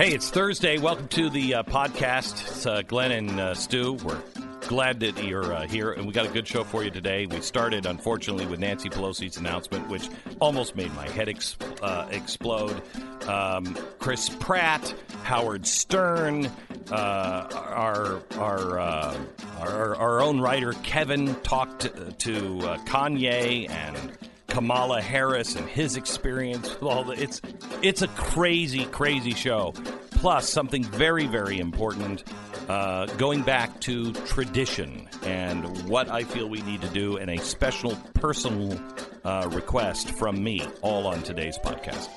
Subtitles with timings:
[0.00, 0.78] Hey, it's Thursday.
[0.78, 2.40] Welcome to the uh, podcast.
[2.40, 3.92] It's uh, Glenn and uh, Stu.
[4.02, 4.22] We're
[4.62, 7.26] glad that you're uh, here, and we got a good show for you today.
[7.26, 10.08] We started, unfortunately, with Nancy Pelosi's announcement, which
[10.40, 12.80] almost made my head ex- uh, explode.
[13.28, 14.94] Um, Chris Pratt,
[15.24, 16.46] Howard Stern,
[16.90, 19.18] uh, our our, uh,
[19.58, 22.38] our our own writer Kevin talked to, to
[22.86, 24.16] Kanye and
[24.50, 27.40] Kamala Harris and his experience with all the it's
[27.82, 29.72] it's a crazy crazy show.
[30.10, 32.24] Plus something very very important
[32.68, 37.38] uh, going back to tradition and what I feel we need to do and a
[37.38, 38.78] special personal
[39.24, 42.08] uh, request from me all on today's podcast.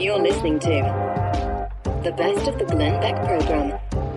[0.00, 4.07] You're listening to the best of the Glenn Beck program.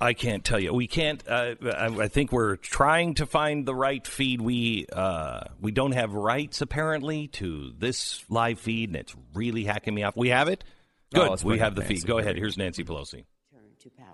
[0.00, 0.74] I can't tell you.
[0.74, 1.26] We can't.
[1.26, 4.40] Uh, I, I think we're trying to find the right feed.
[4.40, 9.94] We uh, we don't have rights apparently to this live feed, and it's really hacking
[9.94, 10.16] me off.
[10.16, 10.64] We have it.
[11.14, 11.30] Oh, Good.
[11.30, 11.94] let's we have the Nancy.
[11.94, 12.06] feed.
[12.06, 12.36] Go Here ahead.
[12.36, 13.24] Here's Nancy Pelosi.
[13.52, 14.06] return to power.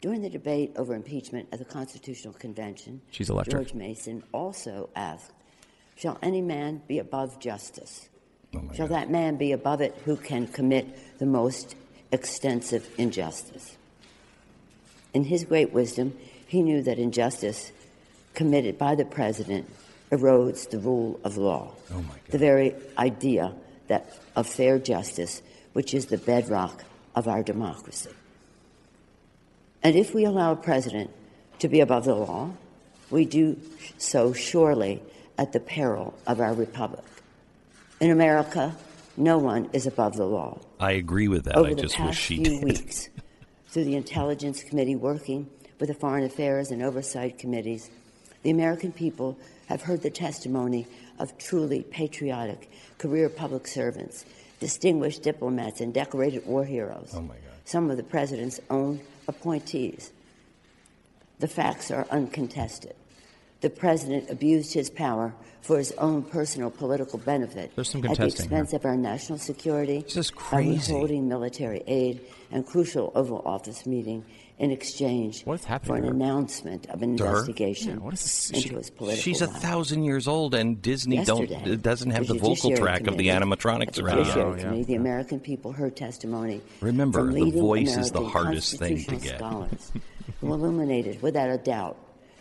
[0.00, 3.56] During the debate over impeachment at the Constitutional Convention, She's electric.
[3.68, 5.32] George Mason also asked,
[5.96, 8.08] Shall any man be above justice?
[8.54, 8.96] Oh Shall God.
[8.96, 11.76] that man be above it who can commit the most
[12.14, 13.76] extensive injustice?
[15.12, 17.72] In his great wisdom, he knew that injustice
[18.34, 19.70] committed by the president
[20.10, 21.72] erodes the rule of law.
[21.92, 22.04] Oh.
[22.30, 23.54] The very idea
[23.88, 25.42] that of fair justice,
[25.72, 28.10] which is the bedrock of our democracy.
[29.82, 31.10] And if we allow a president
[31.58, 32.50] to be above the law,
[33.10, 33.60] we do
[33.98, 35.02] so surely
[35.36, 37.04] at the peril of our republic.
[38.00, 38.74] In America,
[39.16, 40.58] no one is above the law.
[40.80, 41.56] I agree with that.
[41.56, 42.64] Over I the just past wish she few did.
[42.64, 43.08] weeks,
[43.68, 45.48] through the Intelligence Committee working
[45.78, 47.90] with the Foreign Affairs and Oversight Committees,
[48.42, 50.86] the American people have heard the testimony
[51.18, 54.24] of truly patriotic career public servants,
[54.60, 57.12] distinguished diplomats, and decorated war heroes.
[57.14, 57.40] Oh, my God.
[57.64, 60.12] Some of the president's own appointees.
[61.38, 62.94] The facts are uncontested.
[63.64, 65.32] The president abused his power
[65.62, 68.58] for his own personal political benefit There's some at the contesting here.
[68.58, 70.50] expense of our national security This is crazy.
[70.50, 70.92] by crazy.
[70.92, 72.20] withholding military aid
[72.52, 74.22] and crucial Oval Office meeting
[74.58, 78.12] in exchange What is happening for an to announcement of an To investigation Yeah, what
[78.12, 81.76] is this- into she- his political She's a thousand years old, and Disney don't Yesterday,
[81.76, 84.18] doesn't have the, the vocal track of the animatronics oh, the around.
[84.18, 84.62] Judiciary Oh, yeah.
[84.64, 86.60] Committee, the American people heard testimony.
[86.82, 89.40] Remember, from the leading voice is the hardest thing to get.
[90.42, 91.96] Who illuminated without a doubt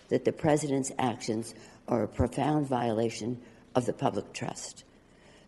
[0.10, 1.54] that the president's actions
[1.88, 3.42] are a profound violation
[3.76, 4.84] of the public trust.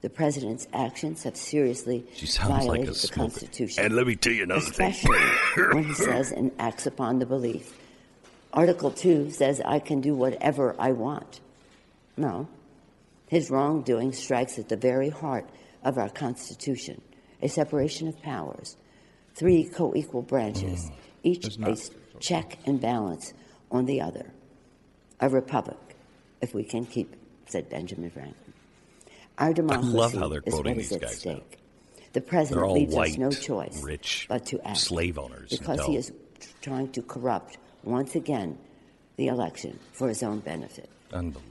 [0.02, 3.22] The president's actions have seriously She sounds like violated the smoker.
[3.22, 4.92] Constitution And let me tell you another thing.
[4.92, 5.20] especially
[5.74, 7.74] when he says and acts upon the belief.
[8.54, 11.40] Article 2 says, I can do whatever I want.
[12.18, 12.48] No.
[13.28, 15.50] His wrongdoing strikes at the very heart
[15.84, 17.02] of our Constitution
[17.42, 18.76] a separation of powers,
[19.36, 20.94] three co equal branches, mm.
[21.24, 23.34] each a s- check and balance
[23.70, 24.32] on the other.
[25.20, 25.78] A republic,
[26.42, 28.54] if we can keep it, said Benjamin Franklin.
[29.38, 31.60] Our democracy love how they're is quoting what is these at guys stake.
[32.14, 35.98] The president leaves white, us no choice rich but to act slave owners because he
[35.98, 36.14] is
[36.62, 38.58] trying to corrupt once again
[39.18, 40.90] the election for his own benefit.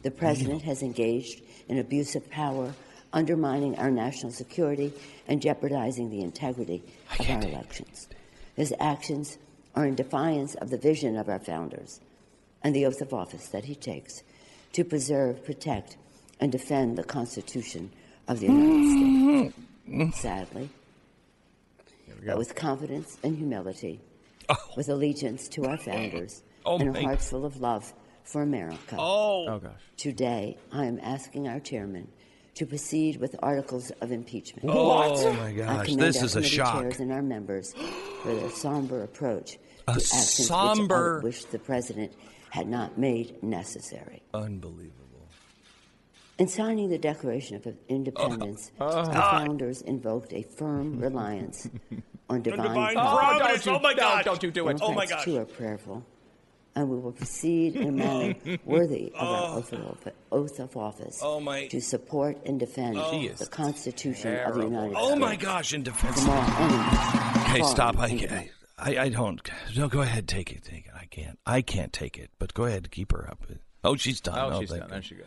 [0.02, 2.74] The president has engaged in abuse of power,
[3.12, 4.92] undermining our national security
[5.28, 6.82] and jeopardizing the integrity
[7.12, 7.54] of our can't take it.
[7.54, 8.08] elections.
[8.56, 9.38] His actions
[9.74, 12.00] are in defiance of the vision of our founders
[12.64, 14.22] and the oath of office that he takes
[14.72, 15.96] to preserve, protect,
[16.40, 17.90] and defend the Constitution
[18.26, 19.52] of the United
[19.86, 20.20] States.
[20.20, 20.70] Sadly,
[22.26, 24.00] but with confidence and humility,
[24.48, 24.56] oh.
[24.76, 27.92] with allegiance to our founders, Oh, and a heart full of love
[28.22, 28.96] for America.
[28.98, 29.72] Oh oh, gosh.
[29.98, 32.08] Today, I am asking our chairman
[32.54, 34.70] to proceed with articles of impeachment.
[34.72, 36.80] Oh my I gosh, commend this our is a committee shock.
[36.80, 37.74] chairs and our members
[38.22, 42.12] for their somber approach A to actions somber- which I wish the president
[42.54, 44.22] had not made necessary.
[44.32, 45.28] Unbelievable.
[46.38, 49.02] In signing the Declaration of Independence, Uh-huh.
[49.16, 51.68] the founders invoked a firm reliance
[52.30, 53.64] on divine, divine providence.
[53.64, 54.24] don't Oh my no, gosh.
[54.24, 54.78] don't you do it.
[54.80, 55.10] Oh my God!
[55.16, 55.24] gosh.
[55.24, 56.06] too are prayerful,
[56.76, 58.34] and we will proceed in a manner
[58.64, 63.28] worthy of our oath of, oath of office Oh, my- to support and defend She
[63.30, 65.08] the Constitution of the United States.
[65.10, 66.20] Oh my gosh, in defense.
[66.22, 66.98] From all enemies,
[67.48, 67.98] Okay, stop.
[67.98, 68.52] I, and I, domestic.
[68.78, 69.40] I, I don't.
[69.76, 70.26] No, go ahead.
[70.28, 70.62] Take it.
[70.64, 70.92] Take it.
[71.16, 71.38] I can't.
[71.46, 72.30] I can't take it.
[72.38, 72.90] But go ahead.
[72.90, 73.46] Keep her up.
[73.82, 74.52] Oh, she's done.
[74.52, 74.88] Oh, she's done.
[74.90, 75.26] There she goes.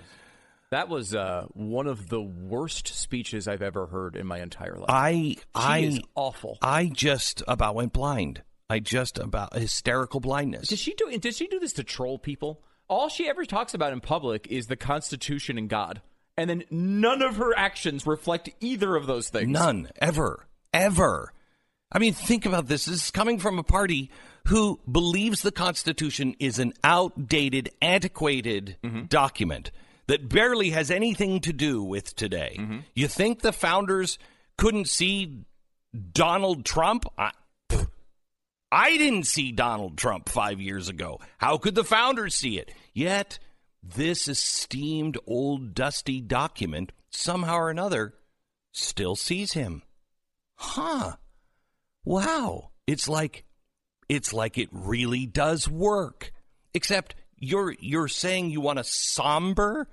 [0.70, 4.90] That was uh, one of the worst speeches I've ever heard in my entire life.
[4.90, 6.58] I, I, is awful.
[6.62, 8.42] I just about went blind.
[8.70, 10.68] I just about hysterical blindness.
[10.68, 11.18] Does she do?
[11.20, 12.62] Does she do this to troll people?
[12.90, 16.02] All she ever talks about in public is the Constitution and God,
[16.38, 19.48] and then none of her actions reflect either of those things.
[19.48, 21.32] None ever, ever.
[21.90, 22.86] I mean, think about this.
[22.86, 24.12] This is coming from a party
[24.48, 29.06] who believes the Constitution is an outdated, antiquated Mm-hmm.
[29.06, 29.72] document
[30.08, 32.56] that barely has anything to do with today.
[32.60, 32.78] Mm-hmm.
[32.96, 34.18] You think the founders
[34.58, 35.44] couldn't see
[36.14, 37.06] Donald Trump?
[37.18, 37.32] I,
[37.70, 37.88] pff,
[38.72, 41.20] I didn't see Donald Trump five years ago.
[41.38, 42.72] How could the founders see it?
[42.94, 43.40] Yet,
[43.84, 48.14] this esteemed old dusty document, somehow or another,
[48.72, 49.84] still sees him.
[50.56, 51.18] Huh.
[52.06, 52.72] Wow.
[52.86, 53.44] It's like
[54.10, 56.32] it's like it really does work.
[56.74, 59.88] Except you're you're saying you want a somber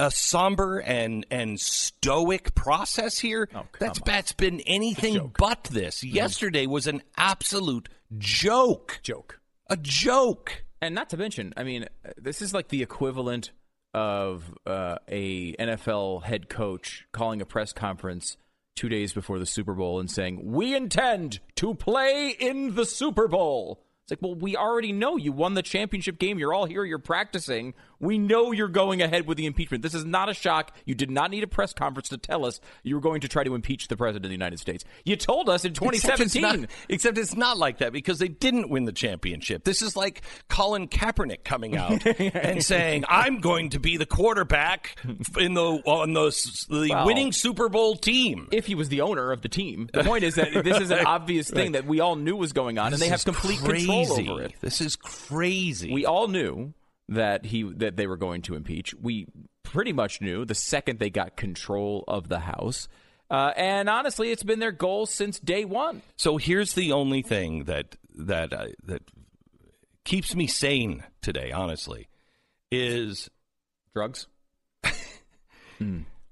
[0.00, 3.48] a somber and and stoic process here.
[3.54, 4.04] Oh, that's on.
[4.06, 6.02] that's been anything but this.
[6.02, 7.88] Yesterday was an absolute
[8.18, 8.98] joke.
[9.02, 9.40] Joke.
[9.68, 10.64] A joke.
[10.80, 11.86] And not to mention, I mean,
[12.16, 13.50] this is like the equivalent
[13.92, 18.38] of uh, a NFL head coach calling a press conference
[18.76, 23.28] two days before the Super Bowl and saying, "We intend to play in the Super
[23.28, 26.38] Bowl." It's like, well, we already know you won the championship game.
[26.38, 26.84] You're all here.
[26.84, 27.74] You're practicing.
[28.00, 29.82] We know you're going ahead with the impeachment.
[29.82, 30.74] This is not a shock.
[30.86, 33.44] You did not need a press conference to tell us you were going to try
[33.44, 34.84] to impeach the president of the United States.
[35.04, 36.60] You told us in Except it's, 2017.
[36.62, 39.64] not, except it's not like that because they didn't win the championship.
[39.64, 44.96] This is like Colin Kaepernick coming out and saying, "I'm going to be the quarterback
[45.38, 46.30] in the on the,
[46.70, 49.88] the Well, winning Super Bowl team." if he was the owner of the team.
[49.92, 52.78] The point is that this is an obvious thing that we all knew was going
[52.78, 53.86] on, and they have complete crazy.
[53.86, 54.54] control over it.
[54.60, 55.92] This is crazy.
[55.92, 56.72] We all knew
[57.10, 58.94] that he that they were going to impeach.
[58.94, 59.26] We
[59.62, 62.88] pretty much knew the second they got control of the House.
[63.30, 66.02] Uh, and honestly, it's been their goal since day one.
[66.16, 69.02] so here's the only thing that that uh, that
[70.04, 71.52] keeps me sane today.
[71.52, 72.08] Honestly,
[72.72, 73.28] is
[73.94, 74.26] Drugs.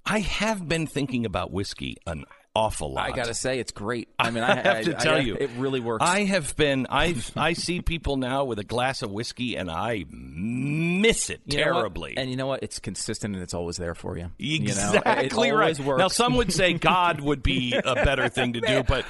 [0.07, 2.25] I have been thinking about whiskey an
[2.55, 3.11] awful lot.
[3.11, 4.09] I gotta say, it's great.
[4.19, 6.05] I mean, I, I have to I- tell I- you, it really works.
[6.05, 6.87] I have been.
[6.91, 10.05] I I see people now with a glass of whiskey, and I
[10.39, 12.15] miss it You terribly.
[12.17, 12.63] And you know what?
[12.63, 14.31] It's consistent and it's always there for you.
[14.39, 14.65] You know?
[14.65, 15.79] Exactly it right.
[15.79, 15.99] Works.
[15.99, 19.05] Now, some would say God would be a better thing to do, but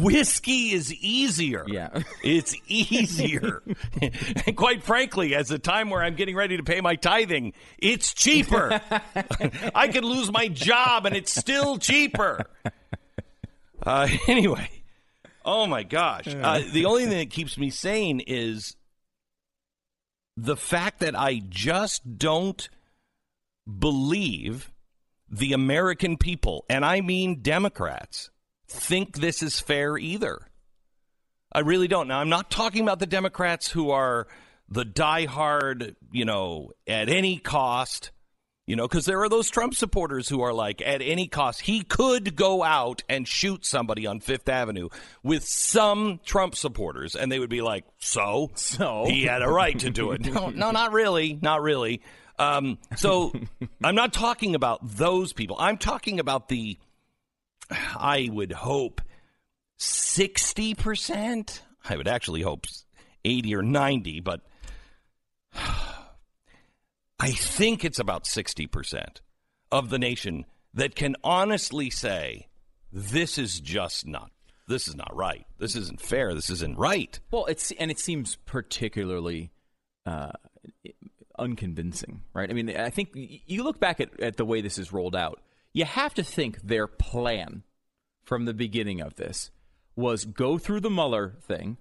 [0.00, 1.64] whiskey is easier.
[1.66, 1.88] Yeah.
[2.22, 3.62] It's easier.
[4.46, 8.12] and quite frankly, as a time where I'm getting ready to pay my tithing, it's
[8.12, 8.80] cheaper.
[9.74, 12.46] I could lose my job and it's still cheaper.
[13.82, 14.68] Uh, anyway,
[15.44, 16.28] oh my gosh.
[16.28, 18.76] Uh, the only thing that keeps me sane is
[20.42, 22.68] the fact that I just don't
[23.78, 24.72] believe
[25.28, 28.30] the American people, and I mean Democrats,
[28.66, 30.46] think this is fair either.
[31.52, 32.08] I really don't.
[32.08, 34.28] Now, I'm not talking about the Democrats who are
[34.68, 38.10] the diehard, you know, at any cost,
[38.70, 41.82] you know, because there are those Trump supporters who are like, at any cost, he
[41.82, 44.90] could go out and shoot somebody on Fifth Avenue
[45.24, 48.52] with some Trump supporters, and they would be like, so?
[48.54, 49.06] So?
[49.06, 50.20] He had a right to do it.
[50.30, 51.36] No, no, not really.
[51.42, 52.00] Not really.
[52.38, 53.32] Um, so
[53.82, 55.56] I'm not talking about those people.
[55.58, 56.78] I'm talking about the,
[57.68, 59.00] I would hope,
[59.80, 61.60] 60%.
[61.88, 62.66] I would actually hope
[63.24, 64.42] 80 or 90, but
[67.20, 69.20] I think it's about 60%
[69.70, 72.48] of the nation that can honestly say,
[72.90, 74.30] this is just not,
[74.66, 75.46] this is not right.
[75.58, 76.34] This isn't fair.
[76.34, 77.20] This isn't right.
[77.30, 79.50] Well, it's and it seems particularly
[80.06, 80.32] uh,
[81.38, 82.48] unconvincing, right?
[82.48, 85.40] I mean, I think you look back at, at the way this is rolled out.
[85.72, 87.64] You have to think their plan
[88.22, 89.50] from the beginning of this
[89.94, 91.76] was go through the Mueller thing,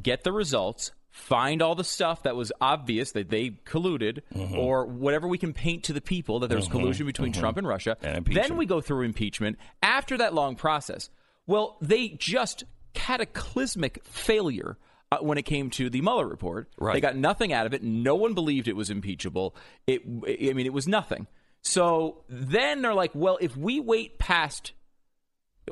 [0.00, 4.58] get the results, find all the stuff that was obvious that they colluded, Mm-hmm.
[4.58, 7.66] or whatever we can paint to the people that there was collusion between Trump and
[7.66, 7.96] Russia.
[8.02, 11.10] And then we go through impeachment after that long process.
[11.46, 12.64] Well, they just
[12.94, 14.76] cataclysmic failure
[15.12, 16.68] uh, when it came to the Mueller report.
[16.78, 16.94] Right.
[16.94, 17.82] They got nothing out of it.
[17.82, 19.56] No one believed it was impeachable.
[19.86, 21.26] It, I mean, it was nothing.
[21.62, 24.72] So then they're like, well, if we wait past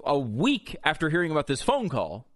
[0.05, 2.27] a week after hearing about this phone call,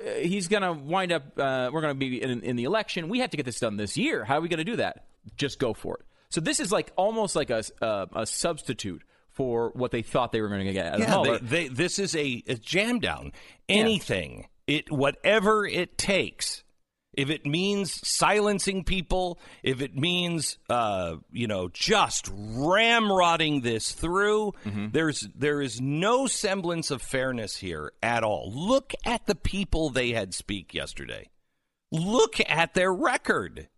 [0.00, 3.08] he's going to wind up, uh, we're going to be in, in the election.
[3.08, 4.24] We have to get this done this year.
[4.24, 5.06] How are we going to do that?
[5.36, 6.06] Just go for it.
[6.30, 10.40] So this is like almost like a, uh, a substitute for what they thought they
[10.40, 13.32] were going to get out Yeah, they, they, this is a, a jam down.
[13.68, 16.64] Anything, it whatever it takes.
[17.18, 24.54] If it means silencing people, if it means uh, you know just ramrodding this through,
[24.92, 28.52] there's there is no semblance of fairness here at all.
[28.54, 31.28] Look at the people they had speak yesterday.
[31.90, 33.68] Look at their record.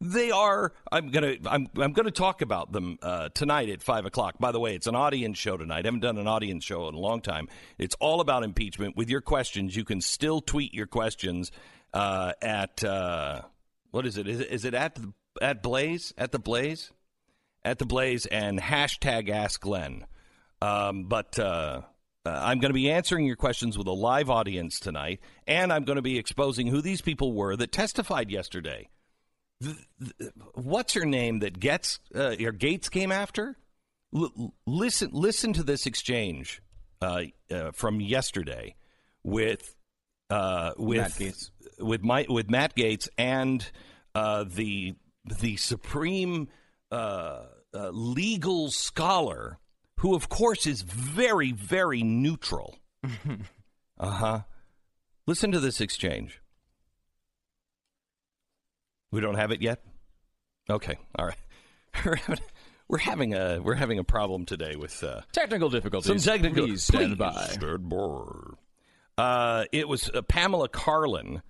[0.00, 0.72] They are.
[0.92, 1.36] I'm gonna.
[1.46, 1.68] I'm.
[1.78, 4.38] I'm gonna talk about them uh, tonight at five o'clock.
[4.38, 5.86] By the way, it's an audience show tonight.
[5.86, 7.48] I haven't done an audience show in a long time.
[7.78, 8.94] It's all about impeachment.
[8.94, 11.50] With your questions, you can still tweet your questions
[11.92, 13.42] uh, at uh,
[13.90, 14.26] what is it?
[14.28, 16.92] Is it, at the, at Blaze at the Blaze
[17.64, 20.06] at the Blaze and hashtag Ask Glenn.
[20.62, 21.82] Um, but uh,
[22.24, 25.84] uh, I'm going to be answering your questions with a live audience tonight, and I'm
[25.84, 28.88] going to be exposing who these people were that testified yesterday
[30.54, 33.56] what's her name that gets uh, or Gaetz came after?
[34.14, 36.62] L- listen, listen to this exchange
[37.00, 37.24] uh,
[37.72, 38.74] from yesterday
[39.22, 39.74] with
[40.30, 41.50] uh, with Matt Gaetz.
[41.78, 43.68] with my, with Matt Gaetz and
[44.14, 44.94] uh, the
[45.40, 46.48] the supreme
[46.92, 49.58] uh, uh, legal scholar,
[49.98, 52.78] who of course is very very neutral.
[53.04, 54.40] uh huh.
[55.26, 56.40] Listen to this exchange.
[59.10, 59.82] We don't have it yet.
[60.68, 61.36] Okay, all right.
[62.04, 62.44] We're having,
[62.88, 66.22] we're having a we're having a problem today with uh, Technical difficulties.
[66.22, 66.66] some technical.
[66.66, 67.32] Please stand Please by.
[67.32, 67.96] stand by.
[69.18, 71.40] Uh, it was uh, Pamela Karlan,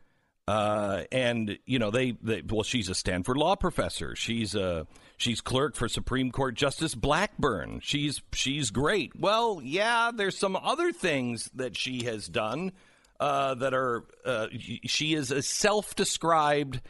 [0.47, 2.43] uh, and you know they, they.
[2.49, 4.15] Well, she's a Stanford law professor.
[4.15, 7.83] She's a she's clerk for Supreme Court Justice Blackmun.
[7.83, 9.19] She's she's great.
[9.19, 12.73] Well, yeah, there's some other things that she has done
[13.19, 14.05] uh, that are.
[14.25, 14.47] Uh,
[14.85, 16.81] she is a self-described.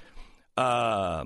[0.59, 1.25] Uh,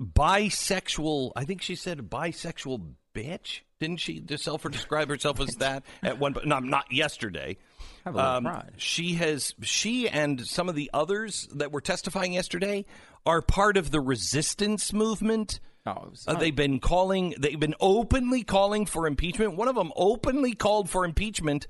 [0.00, 1.32] bisexual.
[1.34, 3.60] I think she said bisexual bitch.
[3.80, 6.34] Didn't she self describe herself as that at one?
[6.34, 6.46] point?
[6.46, 7.56] No, not yesterday.
[8.04, 9.54] Have a little Um, she has.
[9.62, 12.84] She and some of the others that were testifying yesterday
[13.24, 15.60] are part of the resistance movement.
[15.86, 17.34] Oh, Uh, they've been calling.
[17.38, 19.56] They've been openly calling for impeachment.
[19.56, 21.66] One of them openly called for impeachment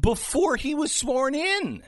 [0.00, 1.82] before he was sworn in.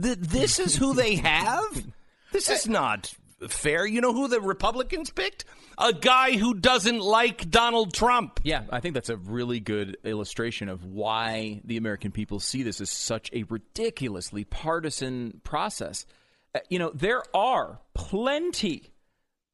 [0.00, 1.86] Th- this is who they have.
[2.30, 3.14] This is not
[3.46, 3.86] fair.
[3.86, 5.44] You know who the Republicans picked?
[5.76, 8.40] A guy who doesn't like Donald Trump.
[8.42, 12.80] Yeah, I think that's a really good illustration of why the American people see this
[12.80, 16.06] as such a ridiculously partisan process.
[16.54, 18.92] Uh, you know, there are plenty.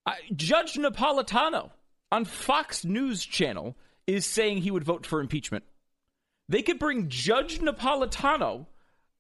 [0.07, 1.71] Uh, Judge Napolitano
[2.11, 3.77] on Fox News Channel
[4.07, 5.65] is saying he would vote for impeachment.
[6.49, 8.67] They could bring Judge Napolitano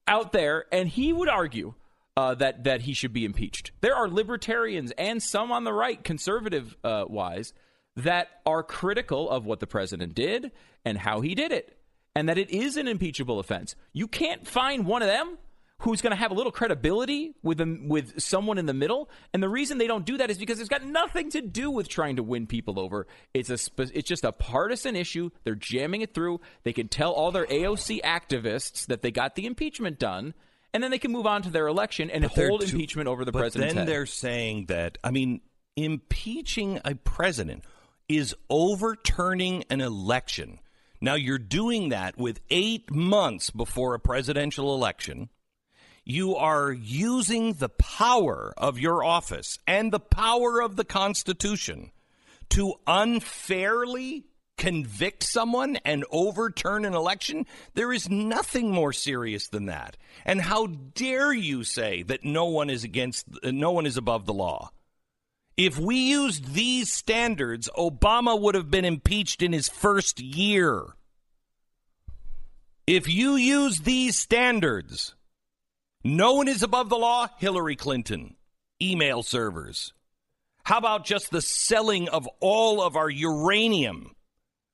[0.06, 1.75] out there, and he would argue
[2.16, 3.73] uh, that that he should be impeached.
[3.80, 7.52] There are libertarians and some on the right, conservative uh, wise,
[7.97, 10.52] that are critical of what the president did
[10.85, 11.76] and how he did it,
[12.14, 13.75] and that it is an impeachable offense.
[13.92, 15.38] You can't find one of them
[15.78, 19.11] who's going to have a little credibility with them, with someone in the middle.
[19.33, 21.88] And the reason they don't do that is because it's got nothing to do with
[21.88, 23.06] trying to win people over.
[23.35, 25.30] It's a spe- it's just a partisan issue.
[25.42, 26.40] They're jamming it through.
[26.62, 30.33] They can tell all their AOC activists that they got the impeachment done,
[30.75, 33.33] and then they can move on to their election and hold too- impeachment over the
[33.33, 33.88] but president's then head.
[33.95, 35.40] they're saying that I mean,
[35.76, 37.64] impeaching a president
[38.09, 40.59] is overturning an election.
[41.00, 45.31] Now you're doing that with eight months before a presidential election.
[46.04, 51.93] You are using the power of your office and the power of the Constitution
[52.50, 54.25] to unfairly
[54.56, 59.96] convict someone and overturn an election, there is nothing more serious than that.
[60.25, 64.26] And how dare you say that no one is against uh, no one is above
[64.26, 64.70] the law?
[65.56, 70.84] If we used these standards, Obama would have been impeached in his first year.
[72.87, 75.14] If you use these standards,
[76.02, 78.37] no one is above the law, Hillary Clinton,
[78.82, 79.94] email servers.
[80.64, 84.14] How about just the selling of all of our uranium?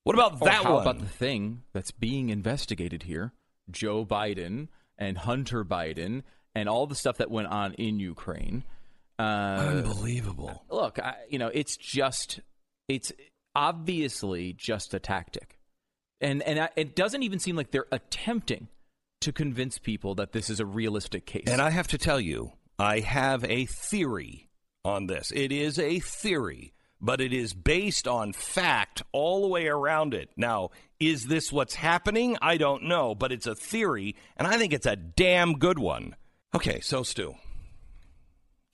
[0.04, 0.83] What about Or that how one?
[0.83, 3.33] about the thing that's being investigated here?
[3.71, 6.23] Joe Biden and Hunter Biden
[6.54, 8.64] and all the stuff that went on in Ukraine.
[9.19, 9.23] Uh,
[9.85, 10.64] Unbelievable.
[10.71, 12.40] look, I, you know, it's just,
[12.88, 13.12] it's
[13.54, 15.59] obviously just a tactic,
[16.21, 18.69] and and I, it doesn't even seem like they're attempting
[19.21, 21.45] to convince people that this is a realistic case.
[21.47, 24.49] And I have to tell you, I have a theory
[24.87, 25.30] on this.
[25.35, 30.30] It is a theory, but it is based on fact all the way around it.
[30.37, 32.37] Now, is this what's happening?
[32.42, 36.14] I don't know, but it's a theory, and I think it's a damn good one.
[36.54, 37.35] Okay, so Stu,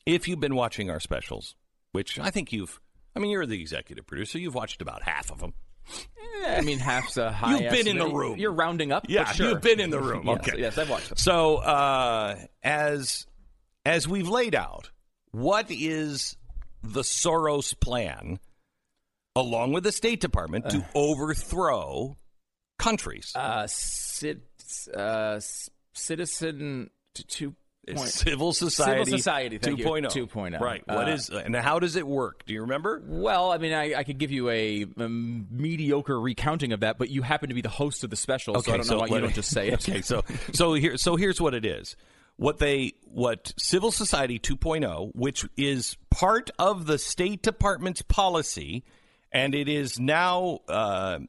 [0.04, 1.54] if you've been watching our specials,
[1.92, 2.80] which I think you've,
[3.14, 5.54] I mean, you're the executive producer, you've watched about half of them.
[6.44, 7.58] I mean, half's a high.
[7.58, 8.38] You've been in the room.
[8.38, 9.06] You're rounding up.
[9.08, 9.50] Yeah, sure.
[9.50, 10.26] you've been in the room.
[10.26, 10.60] Yes, Okay.
[10.60, 11.18] yes, I've watched them.
[11.18, 13.26] So, uh, as
[13.84, 14.90] as we've laid out,
[15.30, 16.36] what is
[16.92, 18.38] the Soros plan,
[19.34, 22.16] along with the State Department, to overthrow
[22.78, 23.32] countries?
[23.34, 24.42] Uh, cit,
[24.94, 25.40] uh,
[25.92, 26.90] citizen
[27.28, 27.54] two
[27.88, 28.08] point.
[28.08, 29.84] civil society, Civil society, thank you.
[29.84, 30.10] 2.0.
[30.28, 30.60] 2.0.
[30.60, 30.82] Right.
[30.88, 32.44] What Uh, is and how does it work?
[32.44, 33.00] Do you remember?
[33.06, 37.10] Well, I mean, I, I could give you a, um, mediocre recounting of that, but
[37.10, 39.20] you happen to be the host of the special, so I don't know why you
[39.20, 39.74] don't just say it.
[39.88, 41.96] okay, so so here so here's what it is.
[42.36, 48.84] What they what Civil Society 2.0, which is part of the State Department's policy,
[49.32, 51.20] and it is now uh,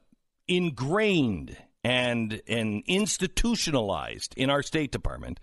[0.48, 5.40] ingrained and and institutionalized in our State Department,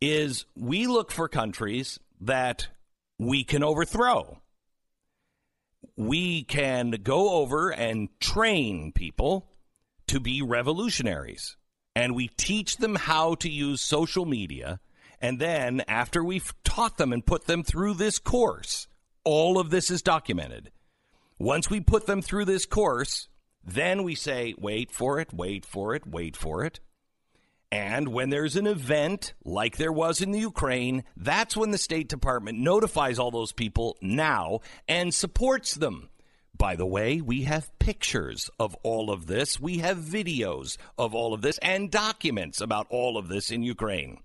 [0.00, 2.68] is we look for countries that
[3.18, 4.38] we can overthrow.
[5.96, 9.48] We can go over and train people
[10.08, 11.56] to be revolutionaries.
[11.94, 14.80] And we teach them how to use social media.
[15.20, 18.88] And then, after we've taught them and put them through this course,
[19.24, 20.72] all of this is documented.
[21.38, 23.28] Once we put them through this course,
[23.64, 26.80] then we say, wait for it, wait for it, wait for it.
[27.70, 32.08] And when there's an event like there was in the Ukraine, that's when the State
[32.08, 36.10] Department notifies all those people now and supports them.
[36.56, 39.60] By the way, we have pictures of all of this.
[39.60, 44.18] We have videos of all of this and documents about all of this in Ukraine.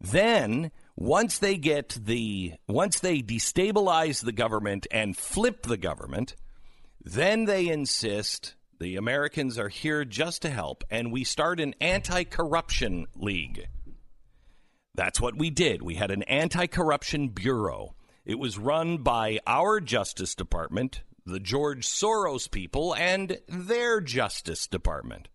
[0.00, 6.34] Then, once they get the once they destabilize the government and flip the government,
[7.02, 12.24] then they insist the Americans are here just to help, and we start an anti
[12.24, 13.66] corruption league.
[14.94, 15.82] That's what we did.
[15.82, 17.94] We had an anti corruption bureau.
[18.24, 25.28] It was run by our Justice Department, the George Soros people, and their Justice Department.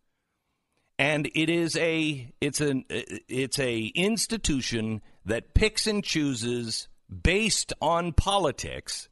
[0.97, 6.87] And it is a it's an it's a institution that picks and chooses
[7.23, 9.09] based on politics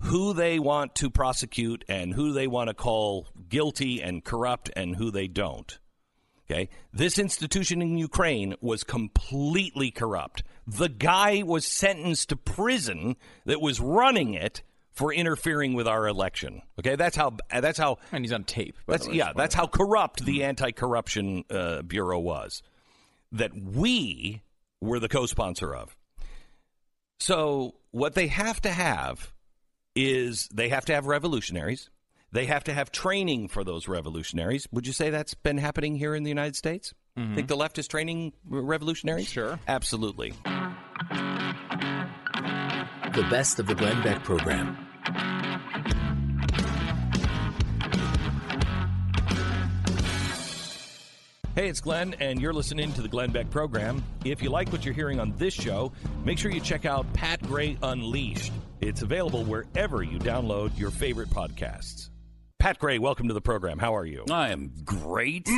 [0.00, 4.96] who they want to prosecute and who they want to call guilty and corrupt and
[4.96, 5.78] who they don't.
[6.50, 6.68] Okay?
[6.92, 10.42] This institution in Ukraine was completely corrupt.
[10.66, 14.62] The guy was sentenced to prison that was running it
[14.94, 16.62] for interfering with our election.
[16.78, 16.96] Okay?
[16.96, 18.76] That's how that's how And he's on tape.
[18.86, 19.16] by that's the way.
[19.18, 22.62] yeah, that's how corrupt the anti-corruption uh, bureau was
[23.32, 24.40] that we
[24.80, 25.96] were the co-sponsor of.
[27.18, 29.32] So what they have to have
[29.96, 31.90] is they have to have revolutionaries.
[32.32, 34.66] They have to have training for those revolutionaries.
[34.72, 36.92] Would you say that's been happening here in the United States?
[37.16, 39.28] Think the left is training revolutionaries?
[39.28, 39.60] Sure.
[39.68, 40.34] Absolutely.
[43.14, 44.76] The best of the Glenn Beck program.
[51.54, 54.02] Hey, it's Glenn, and you're listening to the Glenn Beck program.
[54.24, 55.92] If you like what you're hearing on this show,
[56.24, 58.52] make sure you check out Pat Gray Unleashed.
[58.80, 62.08] It's available wherever you download your favorite podcasts.
[62.58, 63.78] Pat Gray, welcome to the program.
[63.78, 64.24] How are you?
[64.30, 65.48] I am great.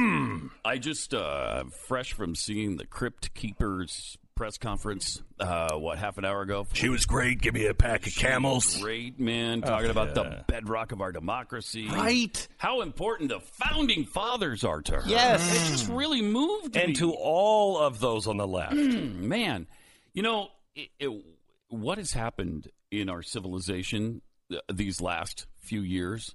[0.64, 5.20] I just uh, fresh from seeing the Crypt Keepers press conference.
[5.40, 6.66] Uh, what half an hour ago?
[6.74, 7.40] She was great.
[7.40, 8.80] Give me a pack of camels.
[8.80, 11.88] Great man, talking about the bedrock of our democracy.
[11.88, 12.46] Right.
[12.58, 15.02] How important the founding fathers are to her.
[15.06, 15.50] Yes.
[15.50, 16.82] it just really moved me.
[16.82, 18.74] And to all of those on the left.
[18.74, 19.66] man,
[20.12, 21.24] you know it, it,
[21.68, 26.34] what has happened in our civilization th- these last few years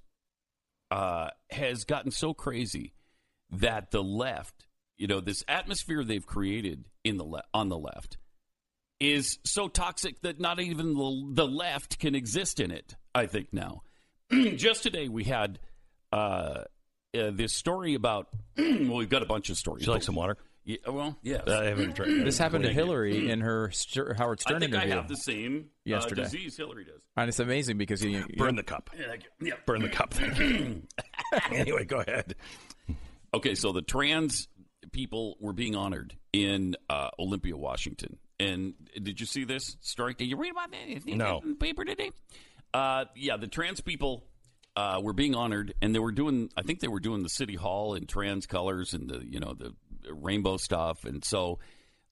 [0.89, 2.93] uh, has gotten so crazy
[3.51, 4.65] that the left,
[5.01, 8.17] you know, this atmosphere they've created in the le- on the left
[8.99, 12.95] is so toxic that not even the, the left can exist in it.
[13.15, 13.81] I think now.
[14.31, 15.57] Just today we had
[16.13, 18.27] uh, uh, this story about.
[18.57, 19.81] well, we've got a bunch of stories.
[19.81, 20.37] Would you like some water?
[20.65, 21.47] Yeah, well, yes.
[21.47, 22.09] I haven't tried.
[22.09, 22.83] This happened to Thank you.
[22.85, 24.95] Hillary in her Ster- Howard I Stern think I interview.
[24.97, 26.21] have the same uh, yesterday.
[26.21, 27.01] disease Hillary does.
[27.17, 28.91] and it's amazing because you, you Burn the cup.
[29.41, 29.53] Yeah.
[29.65, 30.13] Burn the cup.
[30.13, 30.83] Thank you.
[31.51, 32.35] anyway, go ahead.
[33.33, 34.47] Okay, so the trans
[34.91, 38.17] people were being honored in uh, Olympia, Washington.
[38.39, 40.13] And did you see this story?
[40.15, 41.41] Did you read about that in No.
[41.45, 42.11] the paper today?
[42.73, 44.25] Uh, yeah, the trans people
[44.75, 46.49] uh, were being honored, and they were doing.
[46.57, 49.53] I think they were doing the city hall in trans colors and the you know
[49.53, 49.73] the
[50.11, 51.59] rainbow stuff, and so.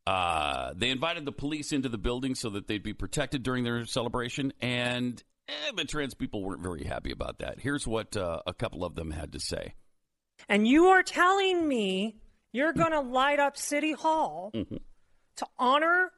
[0.08, 3.86] Uh, they invited the police into the building so that they'd be protected during their
[3.86, 7.60] celebration, and eh, the trans people weren't very happy about that.
[7.60, 9.76] Here's what uh, a couple of them had to say.
[10.48, 12.16] And you are telling me
[12.52, 14.78] you're going to light up City Hall mm-hmm.
[15.38, 16.12] to honor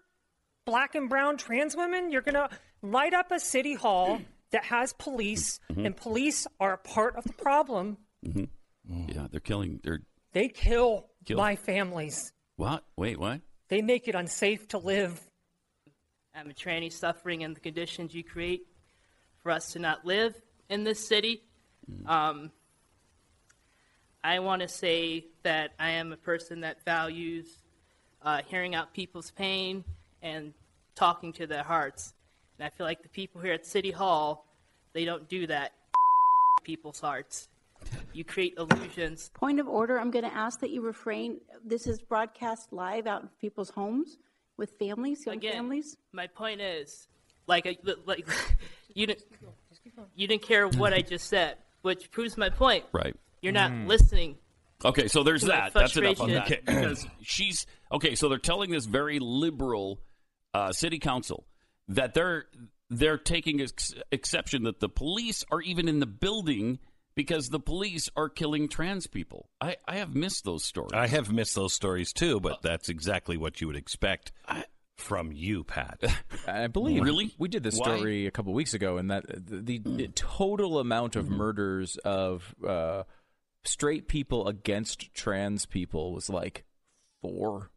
[0.66, 2.12] black and brown trans women?
[2.12, 2.50] You're going to
[2.82, 5.86] light up a City Hall that has police, mm-hmm.
[5.86, 7.98] and police are a part of the problem.
[8.26, 9.10] Mm-hmm.
[9.10, 9.80] Yeah, they're killing.
[9.84, 10.02] They're
[10.34, 11.38] They kill Kill.
[11.38, 12.84] my families, what?
[12.98, 13.42] Wait, what?
[13.70, 15.20] they make it unsafe to live.
[16.36, 18.62] I'm a tranny suffering in the conditions you create
[19.42, 20.36] for us to not live
[20.70, 21.44] in this city.
[21.90, 22.10] Mm.
[22.10, 22.52] Um,
[24.24, 27.48] I want to say that I am a person that values
[28.22, 29.84] uh, hearing out people's pain
[30.22, 30.54] and
[30.96, 32.14] talking to their hearts.
[32.60, 34.46] And I feel like the people here at City Hall,
[34.94, 35.74] they don't do that.
[36.64, 37.48] People's hearts.
[38.14, 39.32] You create illusions.
[39.34, 41.40] Point of order, I'm going to ask that you refrain.
[41.66, 44.18] This is broadcast live out in people's homes
[44.58, 45.98] with families, young Again, families.
[46.12, 47.08] my point is,
[47.48, 48.28] like, I- like
[48.94, 49.24] you didn't,
[50.16, 52.86] you didn't care what I just said, which proves my point.
[52.92, 53.16] Right.
[53.42, 53.88] You're not Mm.
[53.88, 54.38] listening.
[54.84, 55.74] Okay, so there's that.
[55.74, 56.48] That's enough on that.
[56.48, 56.64] frustration.
[56.82, 58.16] Because she's okay.
[58.16, 60.00] So they're telling this very liberal
[60.54, 61.46] uh, city council
[61.88, 62.46] that they're
[62.90, 66.80] they're taking ex- exception that the police are even in the building
[67.16, 69.50] because the police are killing trans people.
[69.60, 70.92] I, I have missed those stories.
[70.94, 74.32] I have missed those stories too, but that's exactly what you would expect
[74.98, 76.02] from you, Pat.
[76.48, 77.34] I believe Really?
[77.38, 77.96] we did this Why?
[77.98, 81.20] story a couple weeks ago, and that the, the total amount Mm-hmm.
[81.32, 83.04] of murders of uh,
[83.64, 86.64] straight people against trans people was like
[87.22, 87.70] four.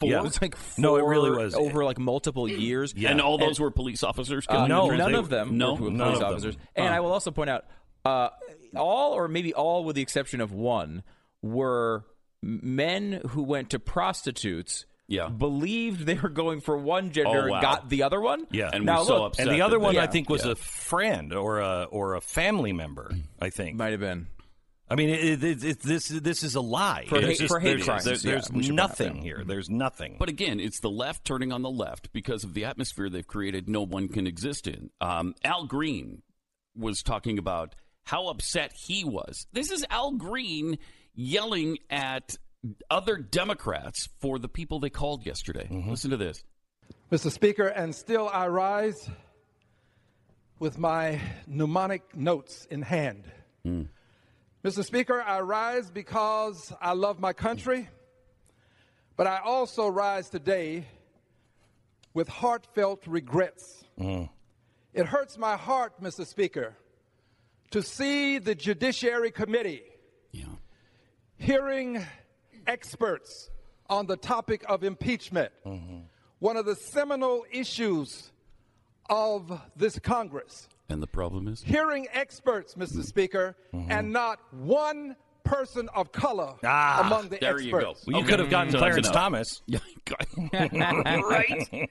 [0.00, 0.10] Four?
[0.10, 0.18] Yeah.
[0.18, 1.54] It was like four No, it really was.
[1.54, 2.92] over like multiple years.
[2.96, 3.10] Yeah.
[3.10, 4.44] And all those were police officers.
[4.48, 5.20] Uh, no, none people?
[5.20, 6.32] of them No, were none police of them.
[6.32, 6.56] officers.
[6.74, 6.94] And Huh.
[6.94, 7.64] I will also point out,
[8.04, 8.28] uh,
[8.76, 11.02] all or maybe all, with the exception of one,
[11.42, 12.04] were
[12.42, 14.84] men who went to prostitutes.
[15.08, 15.28] Yeah.
[15.28, 17.54] believed they were going for one gender Oh, wow.
[17.58, 18.44] and got the other one.
[18.50, 20.44] Yeah, And now we're so look, upset and the other one they- I think was
[20.44, 20.50] Yeah.
[20.50, 23.12] a friend or a or a family member.
[23.40, 24.26] I think might have been.
[24.88, 27.06] I mean, it, it, it, this this is a lie.
[27.08, 29.38] For There's hate- for hate there's, crimes, There's, yeah, there's we should nothing back here.
[29.38, 29.48] Mm-hmm.
[29.48, 30.16] There's nothing.
[30.18, 33.68] But again, it's the left turning on the left because of the atmosphere they've created.
[33.68, 34.90] No one can exist in.
[35.00, 36.22] Um, Al Green
[36.76, 39.46] was talking about how upset he was.
[39.52, 40.78] This is Al Green
[41.14, 42.36] yelling at
[42.88, 45.68] other Democrats for the people they called yesterday.
[45.70, 45.90] Mm-hmm.
[45.90, 46.44] Listen to this.
[47.10, 47.30] Mr.
[47.32, 49.10] Speaker, and still I rise
[50.58, 53.24] with my mnemonic notes in hand.
[53.64, 53.82] Hmm.
[54.66, 54.84] Mr.
[54.84, 57.88] Speaker, I rise because I love my country,
[59.16, 60.86] but I also rise today
[62.14, 63.84] with heartfelt regrets.
[63.96, 64.28] Mm.
[64.92, 66.26] It hurts my heart, Mr.
[66.26, 66.74] Speaker,
[67.70, 69.84] to see the Judiciary Committee
[71.38, 72.04] hearing
[72.66, 73.50] experts
[73.88, 75.98] on the topic of impeachment, mm-hmm.
[76.40, 78.32] one of the seminal issues
[79.08, 80.66] of this Congress.
[80.88, 81.62] And the problem is?
[81.62, 83.02] Hearing experts, Mr.
[83.04, 87.64] Speaker, and not one person of color Ah, among the there experts.
[87.66, 87.78] you go.
[87.78, 88.26] Well, you Okay.
[88.28, 89.14] could have gotten So that's Clarence enough.
[89.14, 89.62] Thomas.
[91.22, 91.88] right?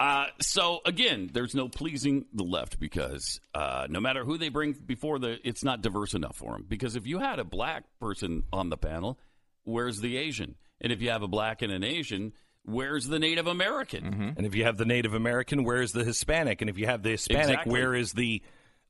[0.00, 4.72] Uh, so again, there's no pleasing the left because uh, no matter who they bring
[4.72, 6.64] before the, it's not diverse enough for them.
[6.68, 9.18] Because if you had a black person on the panel,
[9.64, 10.56] where's the Asian?
[10.80, 12.32] And if you have a black and an Asian,
[12.64, 14.34] where's the Native American?
[14.36, 16.60] And if you have the Native American, where is the Hispanic?
[16.60, 17.72] And if you have the Hispanic, Exactly.
[17.72, 18.42] where is the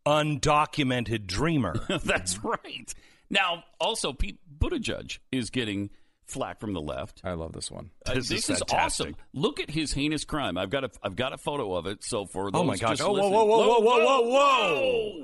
[0.07, 1.81] undocumented dreamer?
[2.05, 2.93] That's right.
[3.31, 5.91] Now, also, Pete Buttigieg is getting
[6.27, 7.21] flack from the left.
[7.25, 7.91] I love this one.
[8.07, 9.17] Uh, This this is is, awesome.
[9.35, 10.57] Look at his heinous crime.
[10.57, 12.05] I've got a I've got a photo of it.
[12.05, 13.01] So for Oh my gosh!
[13.01, 14.31] Oh whoa listening- whoa whoa whoa whoa whoa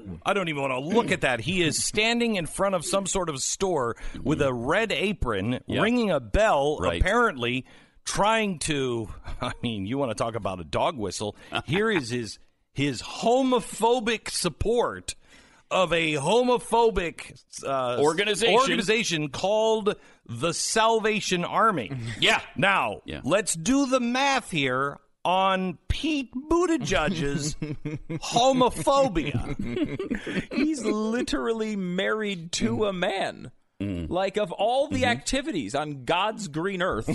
[0.04, 0.18] whoa!
[0.24, 1.40] I don't even want to look at that.
[1.40, 6.10] He is standing in front of some sort of store with a red apron, ringing
[6.10, 7.00] a bell, Right.
[7.00, 7.64] apparently
[8.08, 9.08] trying to.
[9.40, 11.36] I mean, you want to talk about a dog whistle?
[11.66, 12.38] Here is his
[12.72, 15.14] his homophobic support
[15.70, 18.54] of a homophobic uh, Organization.
[18.54, 21.92] organization called the Salvation Army.
[22.20, 22.40] Yeah.
[22.56, 23.20] Now, Yeah.
[23.24, 27.54] let's do the math here on Pete Buttigieg's
[28.32, 30.52] homophobia.
[30.54, 33.50] He's literally married to a man.
[33.80, 34.08] Mm.
[34.08, 35.10] Like of all the Mm-hmm.
[35.10, 37.14] activities on God's green earth,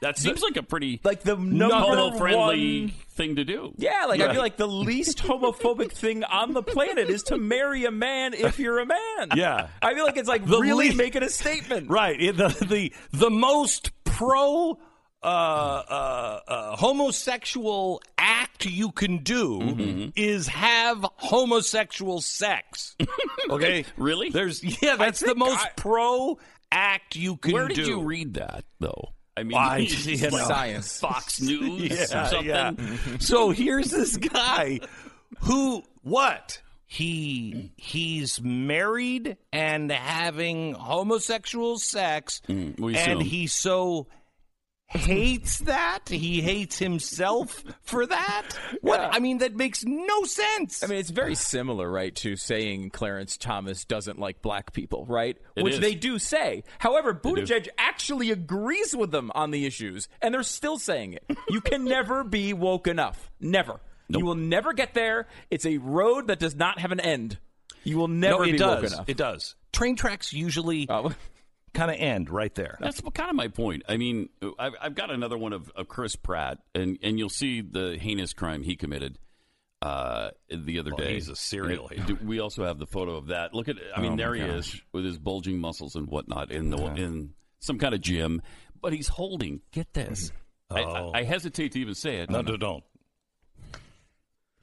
[0.00, 3.74] That seems like a pretty like the number homo-friendly one- thing to do.
[3.76, 7.84] Yeah, like I feel like the least homophobic thing on the planet is to marry
[7.84, 9.28] a man if you're a man.
[9.34, 9.68] Yeah.
[9.82, 11.90] I feel like it's like The really least- making a statement.
[11.90, 12.16] right.
[12.18, 14.78] The, the, the most pro
[15.20, 20.08] uh, uh, uh, homosexual act you can do Mm-hmm.
[20.14, 22.96] is have homosexual sex.
[23.50, 23.84] Okay?
[23.96, 24.28] Really?
[24.30, 26.38] There's yeah, that's the most I- pro
[26.70, 27.86] act you can Where did do.
[27.86, 29.12] you read that though?
[29.38, 30.38] I mean, it's you know.
[30.38, 31.00] Science.
[31.00, 32.46] Fox News Yeah, or something.
[32.46, 32.72] yeah.
[33.18, 34.80] so here's this guy
[35.40, 44.06] who what he he's married and having homosexual sex Mm, and he's so
[44.88, 46.08] hates that.
[46.08, 48.48] He hates himself for that.
[48.80, 49.00] What?
[49.00, 50.82] I mean, that makes no sense.
[50.82, 55.36] I mean, it's very similar, right, to saying Clarence Thomas doesn't like black people, right?
[55.56, 55.80] It Which is.
[55.80, 56.64] they do say.
[56.78, 57.20] However, do.
[57.34, 61.24] Buttigieg actually agrees with them on the issues, and they're still saying it.
[61.48, 63.30] You can never be woke enough.
[63.40, 63.80] Never.
[64.08, 65.26] You will never get there.
[65.50, 67.36] It's a road that does not have an end.
[67.84, 68.82] You will never no, it be does.
[68.82, 69.08] woke enough.
[69.08, 69.54] It does.
[69.72, 71.12] Train tracks usually Oh.
[71.74, 72.76] Kind of end right there.
[72.80, 73.82] That's kind of my point.
[73.88, 74.28] I mean,
[74.58, 78.32] I've, I've got another one of, of Chris Pratt, and, and you'll see the heinous
[78.32, 79.18] crime he committed
[79.80, 81.14] uh, the other Well, day.
[81.14, 83.54] he's a serial it- We also have the photo of that.
[83.54, 84.74] Look at, I mean, Oh, there he gosh.
[84.74, 88.42] is with his bulging muscles and whatnot in the in some kind of gym,
[88.80, 89.60] but he's holding.
[89.72, 90.32] Get this.
[90.70, 91.12] I, Oh.
[91.14, 92.28] I, I hesitate to even say it.
[92.30, 92.84] No, no, don't.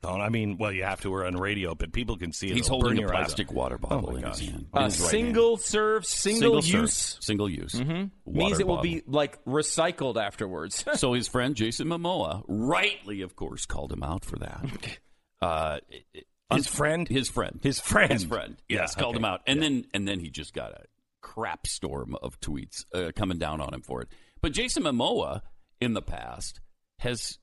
[0.06, 0.22] Don't.
[0.22, 1.10] I mean, well, you have to.
[1.12, 2.56] We're on radio, but people can see it.
[2.56, 4.68] He's It'll holding a plastic water bottle Oh in his hand.
[4.74, 5.12] Uh, his right hand.
[5.12, 6.94] single serve, single, Single use.
[6.94, 7.74] serve, single use.
[7.74, 8.12] Mhm.
[8.26, 10.84] water Means it will be like recycled afterwards.
[11.00, 14.66] so his friend Jason Momoa, rightly, of course, called him out for that.
[15.42, 15.80] Uh,
[16.54, 17.08] His friend?
[17.08, 18.12] his friend, His friend.
[18.12, 18.56] his friend.
[18.70, 19.20] Yeah, Yes, called okay.
[19.20, 20.84] him out, and then and then he just got a
[21.22, 24.10] crap storm of tweets uh, coming down on him for it.
[24.42, 25.42] But Jason Momoa,
[25.82, 26.62] in the past,
[27.00, 27.40] has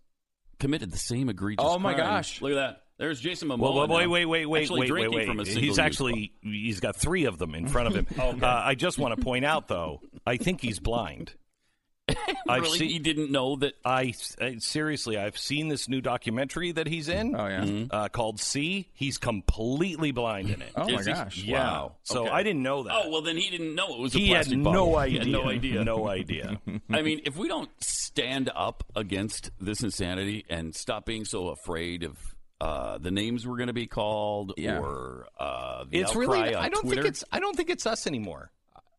[0.62, 1.64] committed the same egregious.
[1.66, 2.06] Oh, my crime.
[2.06, 2.40] gosh.
[2.40, 2.82] Look at that.
[2.96, 3.58] There's Jason Momoa.
[3.58, 5.26] Well, wait, wait, wait, wait, wait, wait, wait.
[5.26, 8.06] From a He's actually he's got three of them in front of him.
[8.42, 11.34] uh, I just want to point out, though, I think he's blind.
[12.48, 13.74] I've really, seen- he didn't know that.
[13.84, 17.34] I, I- seriously, I've seen this new documentary that he's in.
[17.36, 17.84] Oh, yeah.
[17.90, 20.72] uh, called "See." He's completely blind in it.
[20.76, 21.12] Oh, my Is he?
[21.12, 21.38] gosh.
[21.38, 21.58] Yeah.
[21.62, 21.92] Wow.
[22.04, 22.30] So Okay.
[22.30, 22.92] I didn't know that.
[22.94, 24.96] Oh well, then he didn't know it was a he had plastic no bottle.
[24.98, 25.12] idea.
[25.24, 25.84] He had no idea.
[25.84, 26.60] No idea.
[26.90, 32.02] I mean, if we don't stand up against this insanity and stop being so afraid
[32.04, 32.16] of
[32.60, 34.78] uh, the names we're going to be called Yeah.
[34.78, 36.54] or uh, the it's outcry really.
[36.54, 37.24] on I don't Twitter, think it's.
[37.32, 38.50] I don't think it's us anymore.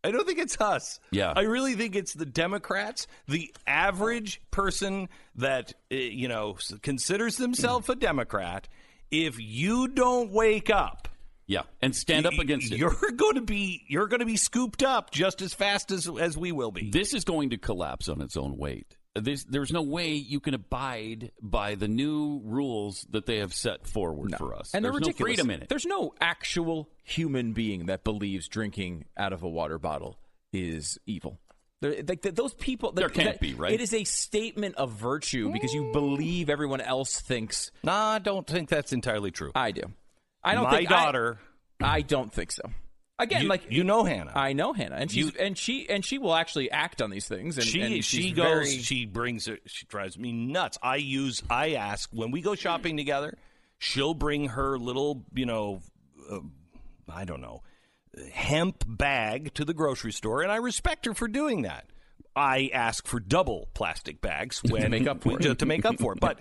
[0.04, 1.00] I don't think it's us.
[1.12, 1.34] Yeah.
[1.36, 7.90] I really think it's the Democrats, the average person that uh, you know considers themselves
[7.90, 8.68] a Democrat.
[9.12, 11.08] If you don't wake up,
[11.46, 12.78] yeah, and stand up against it.
[12.78, 13.84] You're going to be.
[13.88, 16.90] You're going to be scooped up just as fast as as we will be.
[16.90, 18.98] This is going to collapse on its own weight.
[19.16, 23.86] This, there's no way you can abide by the new rules that they have set
[23.86, 24.72] forward for us.
[24.74, 25.20] And they're there's ridiculous.
[25.20, 25.70] no freedom in it.
[25.70, 30.18] There's no actual human being that believes drinking out of a water bottle
[30.52, 31.40] is evil.
[31.84, 33.74] Like th- those people, There that- can't that- be, right?
[33.74, 37.72] It is a statement of virtue because you believe everyone else thinks.
[37.84, 39.52] Nah, I don't think that's entirely true.
[39.54, 39.84] I do.
[40.44, 41.40] I don't My think I- daughter.
[41.82, 42.64] I, don't think so.
[43.20, 44.32] Again, you, like you know Hannah.
[44.36, 47.28] I know Hannah, and she's You- and she and she will actually act on these
[47.28, 47.58] things.
[47.58, 51.42] And she and she goes very- she brings it she drives me nuts i use
[51.50, 53.38] i ask when we go shopping together
[53.78, 55.82] she'll bring her little you know
[56.32, 56.40] uh,
[57.08, 57.62] i don't know
[58.32, 61.86] hemp bag to the grocery store and i respect her for doing that
[62.36, 65.60] i ask for double plastic bags when make up for it.
[65.60, 66.40] to make up for it but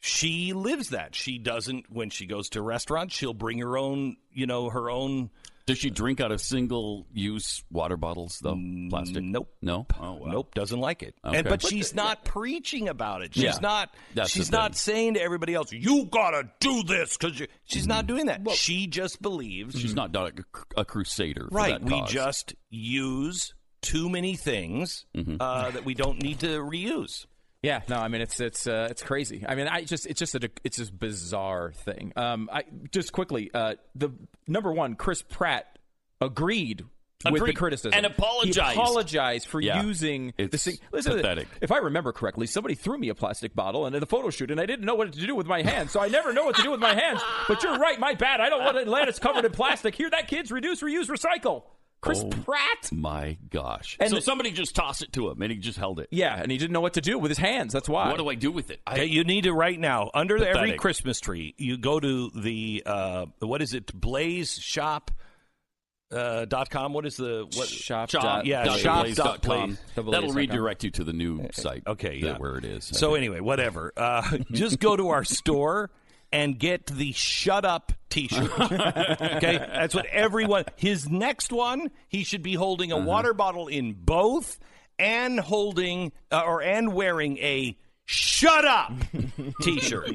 [0.00, 4.46] she lives that she doesn't when she goes to restaurants she'll bring her own you
[4.46, 5.30] know her own
[5.66, 8.58] Does she drink out of single-use water bottles, though?
[8.90, 9.22] Plastic?
[9.24, 9.48] Nope.
[9.62, 9.86] No.
[9.98, 10.26] Oh, wow.
[10.30, 11.14] Nope, doesn't like it.
[11.24, 11.38] Okay.
[11.38, 13.34] And but she's not preaching about it.
[13.34, 13.58] She's Yeah.
[13.62, 13.94] not.
[14.14, 14.76] That's she's not thing.
[14.76, 18.48] saying to everybody else, "You gotta do this," because she's not doing that.
[18.52, 19.78] she just believes.
[19.80, 20.32] She's not a,
[20.76, 21.48] a crusader.
[21.48, 21.80] For right.
[21.80, 22.10] that We cause.
[22.10, 25.36] just use too many things Mm-hmm.
[25.40, 27.26] uh, that we don't need to reuse.
[27.64, 29.44] Yeah, no, I mean it's it's uh, it's crazy.
[29.48, 32.12] I mean, I just it's just a it's just bizarre thing.
[32.14, 34.10] Um, I just quickly uh, the
[34.46, 35.78] number one, Chris Pratt
[36.20, 36.84] agreed.
[37.30, 38.74] With the criticism And apologized.
[38.74, 39.82] He apologized for Yeah.
[39.82, 40.76] using the It's thing.
[40.92, 41.48] Listen, pathetic.
[41.62, 44.50] If I remember correctly, somebody threw me a plastic bottle and in a photo shoot,
[44.50, 46.56] and I didn't know what to do with my hands, so I never know what
[46.56, 47.22] to do with my hands.
[47.48, 48.42] But you're right, my bad.
[48.42, 49.94] I don't want Atlantis covered in plastic.
[49.94, 50.52] Here, that, kids?
[50.52, 51.62] Reduce, reuse, recycle.
[52.04, 52.28] Chris Oh.
[52.28, 52.92] Pratt.
[52.92, 53.96] My gosh.
[53.98, 56.08] And so the- somebody just tossed it to him, and he just held it.
[56.10, 57.72] Yeah, and he didn't know what to do with his hands.
[57.72, 58.08] That's why.
[58.08, 58.80] What do I do with it?
[58.86, 61.54] I, you need to right now under the, every Christmas tree.
[61.56, 63.92] You go to the uh, what is it?
[63.98, 65.10] Blaze Shop.
[66.12, 66.92] Uh, dot com.
[66.92, 67.66] What is the what?
[67.66, 68.08] Shop.
[68.10, 68.22] shop.
[68.22, 69.66] dot- yeah, dot shop blaze dot dot com.
[69.70, 69.78] blaze.
[69.96, 70.36] That'll A's dot com.
[70.36, 71.82] redirect you to the new site.
[71.86, 72.36] Okay, yeah.
[72.36, 72.84] where it is.
[72.84, 73.92] So anyway, whatever.
[73.96, 75.90] Uh, just go to our store
[76.34, 78.50] and get the "Shut Up" T-shirt.
[78.60, 80.64] okay, that's what everyone.
[80.74, 84.58] His next one, he should be holding a water bottle in both,
[84.98, 88.92] and holding uh, or and wearing a "Shut Up"
[89.62, 90.10] T-shirt.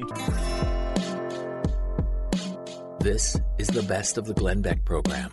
[3.00, 5.32] This is the best of the Glenn Beck program.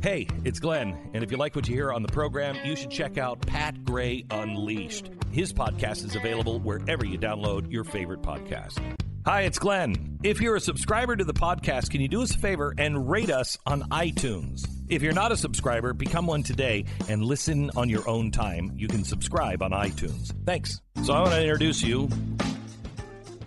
[0.00, 2.90] Hey, it's Glenn, and if you like what you hear on the program, you should
[2.90, 5.10] check out Pat Gray Unleashed.
[5.32, 8.78] His podcast is available wherever you download your favorite podcast.
[9.26, 10.20] Hi, it's Glenn.
[10.22, 13.28] If you're a subscriber to the podcast, can you do us a favor and rate
[13.28, 14.64] us on iTunes?
[14.88, 18.70] If you're not a subscriber, become one today and listen on your own time.
[18.76, 20.32] You can subscribe on iTunes.
[20.46, 20.80] Thanks.
[21.02, 22.08] So I want to introduce you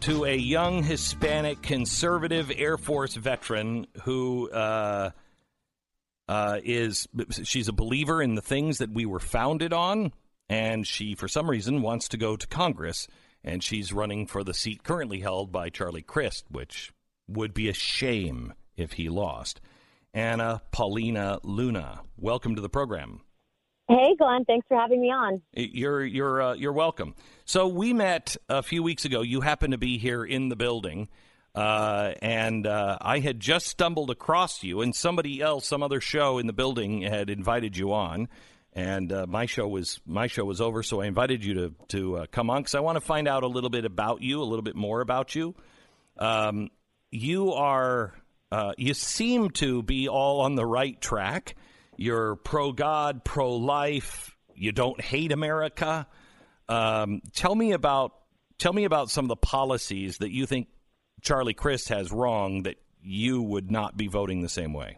[0.01, 5.11] to a young Hispanic conservative Air Force veteran who uh,
[6.31, 7.09] uh, is
[7.43, 10.13] she's a believer in the things that we were founded on,
[10.47, 13.05] and she, for some reason, wants to go to Congress,
[13.43, 16.93] and she's running for the seat currently held by Charlie Crist, which
[17.27, 19.59] would be a shame if he lost.
[20.13, 23.19] Anna Paulina Luna, welcome to the program.
[23.89, 24.45] Hey, Glenn.
[24.45, 25.41] Thanks for having me on.
[25.51, 27.13] You're you're uh, you're welcome.
[27.43, 29.21] So we met a few weeks ago.
[29.21, 31.09] You happened to be here in the building,
[31.53, 36.37] uh, and uh, I had just stumbled across you, and somebody else, some other show
[36.37, 38.29] in the building, had invited you on,
[38.73, 42.17] and uh, my show was my show was over, so I invited you to to
[42.17, 44.45] uh, come on because I want to find out a little bit about you, a
[44.45, 45.55] little bit more about you.
[46.17, 46.69] Um,
[47.11, 48.13] you are
[48.51, 51.55] uh, you seem to be all on the right track.
[51.97, 54.35] You're pro God, pro life.
[54.55, 56.07] You don't hate America.
[56.69, 58.13] Um, tell me about
[58.57, 60.67] tell me about some of the policies that you think
[61.21, 64.97] Charlie Crist has wrong that you would not be voting the same way.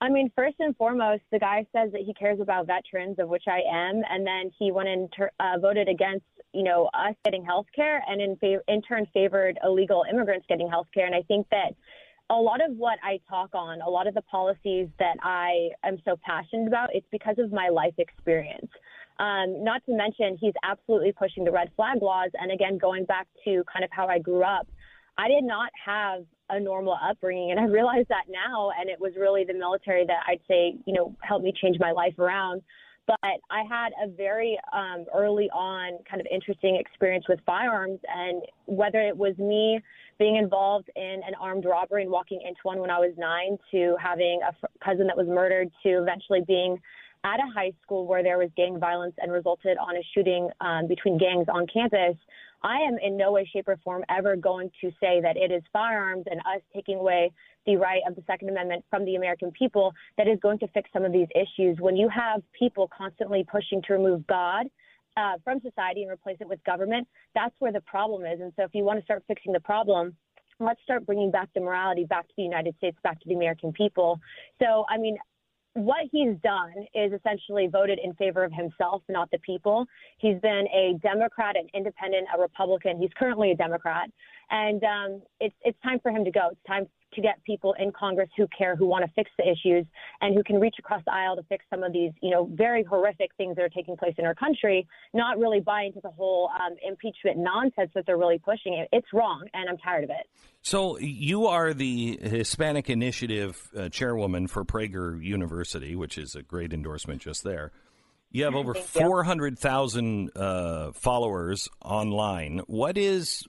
[0.00, 3.44] I mean, first and foremost, the guy says that he cares about veterans, of which
[3.48, 7.42] I am, and then he went and ter- uh, voted against, you know, us getting
[7.42, 11.06] health care, and in, fa- in turn favored illegal immigrants getting health care.
[11.06, 11.74] And I think that
[12.28, 15.96] a lot of what I talk on, a lot of the policies that I am
[16.04, 18.68] so passionate about, it's because of my life experience.
[19.18, 22.30] Um, not to mention, he's absolutely pushing the red flag laws.
[22.34, 24.68] And again, going back to kind of how I grew up,
[25.18, 27.50] I did not have a normal upbringing.
[27.50, 28.70] And I realize that now.
[28.78, 31.92] And it was really the military that I'd say, you know, helped me change my
[31.92, 32.62] life around.
[33.06, 38.00] But I had a very um, early on kind of interesting experience with firearms.
[38.12, 39.80] And whether it was me
[40.18, 43.96] being involved in an armed robbery and walking into one when I was nine, to
[44.00, 46.78] having a f- cousin that was murdered, to eventually being
[47.26, 50.86] at a high school where there was gang violence and resulted on a shooting um,
[50.86, 52.16] between gangs on campus,
[52.62, 55.62] I am in no way, shape, or form ever going to say that it is
[55.72, 57.32] firearms and us taking away
[57.66, 60.88] the right of the Second Amendment from the American people that is going to fix
[60.92, 61.78] some of these issues.
[61.80, 64.66] When you have people constantly pushing to remove God,
[65.16, 68.38] uh, from society and replace it with government, that's where the problem is.
[68.38, 70.14] And so, if you want to start fixing the problem,
[70.60, 73.72] let's start bringing back the morality back to the United States, back to the American
[73.72, 74.20] people.
[74.60, 75.16] So, I mean,
[75.76, 79.86] what he's done is essentially voted in favor of himself, not the people.
[80.16, 82.98] He's been a Democrat, an independent, a Republican.
[82.98, 84.08] He's currently a Democrat,
[84.50, 86.48] and um, it's it's time for him to go.
[86.52, 89.84] It's time to get people in Congress who care, who want to fix the issues,
[90.20, 92.84] and who can reach across the aisle to fix some of these, you know, very
[92.84, 94.86] horrific things that are taking place in our country.
[95.12, 98.86] Not really buy into the whole um, impeachment nonsense that they're really pushing.
[98.92, 100.26] It's wrong, and I'm tired of it.
[100.62, 106.72] So you are the Hispanic Initiative uh, chairwoman for Prager University, which is a great
[106.72, 107.72] endorsement just there.
[108.30, 112.60] You have over four hundred thousand uh, followers online.
[112.66, 113.44] What is?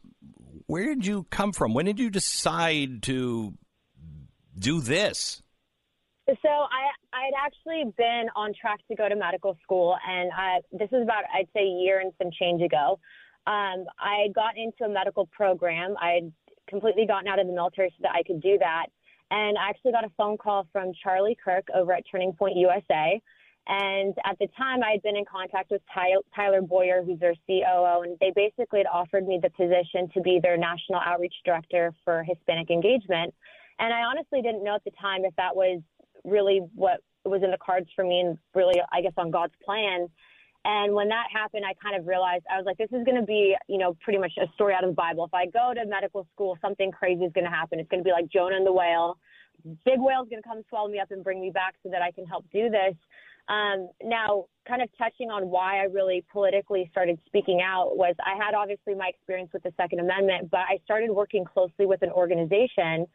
[0.65, 1.73] Where did you come from?
[1.73, 3.53] When did you decide to
[4.57, 5.41] do this?
[6.27, 10.89] So I I'd actually been on track to go to medical school, and I, this
[10.91, 12.99] is about I'd say a year and some change ago.
[13.47, 15.95] Um, I got into a medical program.
[16.01, 16.31] I'd
[16.67, 18.87] completely gotten out of the military so that I could do that.
[19.31, 23.21] And I actually got a phone call from Charlie Kirk over at Turning Point USA.
[23.67, 28.03] And at the time, I had been in contact with Tyler Boyer, who's their COO,
[28.03, 32.23] and they basically had offered me the position to be their national outreach director for
[32.23, 33.33] Hispanic engagement.
[33.79, 35.81] And I honestly didn't know at the time if that was
[36.23, 40.07] really what was in the cards for me and really, I guess, on God's plan.
[40.63, 43.25] And when that happened, I kind of realized I was like, this is going to
[43.25, 45.25] be, you know, pretty much a story out of the Bible.
[45.25, 47.79] If I go to medical school, something crazy is going to happen.
[47.79, 49.17] It's going to be like Jonah and the whale.
[49.85, 52.11] Big whale's going to come swallow me up and bring me back so that I
[52.11, 52.95] can help do this.
[53.49, 58.35] Um, now, kind of touching on why I really politically started speaking out was I
[58.35, 62.11] had obviously my experience with the Second Amendment, but I started working closely with an
[62.11, 63.07] organization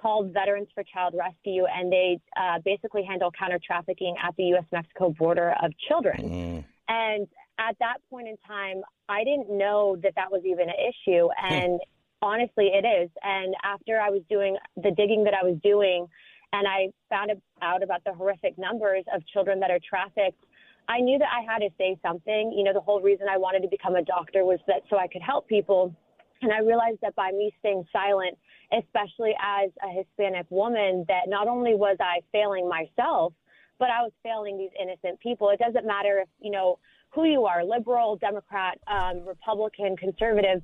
[0.00, 4.64] called Veterans for Child Rescue, and they uh, basically handle counter trafficking at the U.S.
[4.70, 6.18] Mexico border of children.
[6.18, 6.64] Mm.
[6.88, 7.26] And
[7.58, 11.28] at that point in time, I didn't know that that was even an issue.
[11.38, 11.52] Hmm.
[11.52, 11.80] And
[12.22, 13.10] honestly, it is.
[13.22, 16.06] And after I was doing the digging that I was doing,
[16.52, 17.30] and I found
[17.62, 20.44] out about the horrific numbers of children that are trafficked,
[20.88, 22.52] I knew that I had to say something.
[22.56, 25.06] You know, the whole reason I wanted to become a doctor was that so I
[25.06, 25.94] could help people.
[26.40, 28.38] And I realized that by me staying silent,
[28.72, 33.34] especially as a Hispanic woman, that not only was I failing myself,
[33.78, 35.50] but I was failing these innocent people.
[35.50, 36.78] It doesn't matter if, you know,
[37.10, 40.62] who you are, liberal, Democrat, um, Republican, conservative.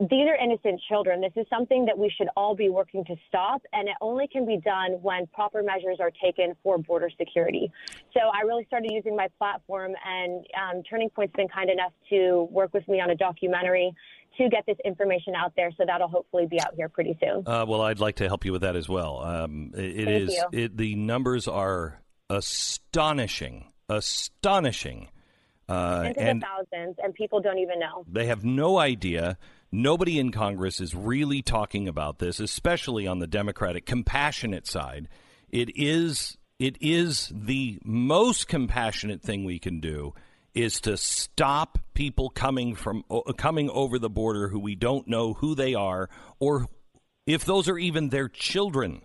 [0.00, 1.20] These are innocent children.
[1.20, 4.44] This is something that we should all be working to stop, and it only can
[4.44, 7.70] be done when proper measures are taken for border security.
[8.12, 12.48] So I really started using my platform, and um, Turning Point's been kind enough to
[12.50, 13.94] work with me on a documentary
[14.38, 15.70] to get this information out there.
[15.76, 17.46] So that'll hopefully be out here pretty soon.
[17.46, 19.22] Uh, well, I'd like to help you with that as well.
[19.22, 25.08] Um, it, it is it, the numbers are astonishing, astonishing,
[25.68, 28.04] uh, Into and the thousands, and people don't even know.
[28.10, 29.38] they have no idea.
[29.76, 35.08] Nobody in Congress is really talking about this, especially on the Democratic compassionate side.
[35.48, 40.14] It is it is the most compassionate thing we can do
[40.54, 43.02] is to stop people coming from
[43.36, 46.08] coming over the border who we don't know who they are
[46.38, 46.68] or
[47.26, 49.02] if those are even their children.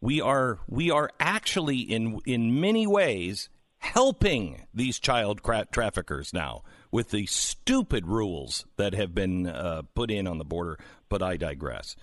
[0.00, 6.64] We are we are actually in in many ways helping these child cra- traffickers now
[6.90, 10.78] with the stupid rules that have been uh, put in on the border.
[11.08, 11.96] But I digress.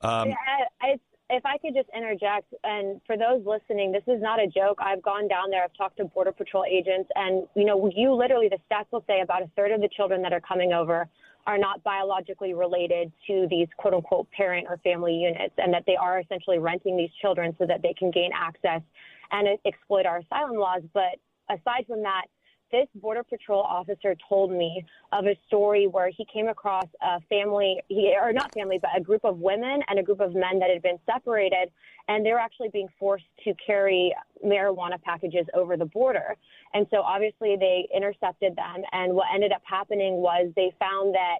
[0.00, 4.40] Um, I, I, if I could just interject, and for those listening, this is not
[4.40, 4.78] a joke.
[4.80, 5.62] I've gone down there.
[5.62, 9.20] I've talked to Border Patrol agents, and you know, you literally the stats will say
[9.20, 11.08] about a third of the children that are coming over
[11.46, 15.96] are not biologically related to these quote unquote parent or family units, and that they
[15.96, 18.82] are essentially renting these children so that they can gain access
[19.30, 20.82] and uh, exploit our asylum laws.
[20.92, 21.16] But
[21.48, 22.26] aside from that,
[22.72, 27.80] this border patrol officer told me of a story where he came across a family
[27.88, 30.70] he, or not family but a group of women and a group of men that
[30.70, 31.70] had been separated
[32.08, 34.14] and they were actually being forced to carry
[34.44, 36.36] marijuana packages over the border
[36.74, 41.38] and so obviously they intercepted them and what ended up happening was they found that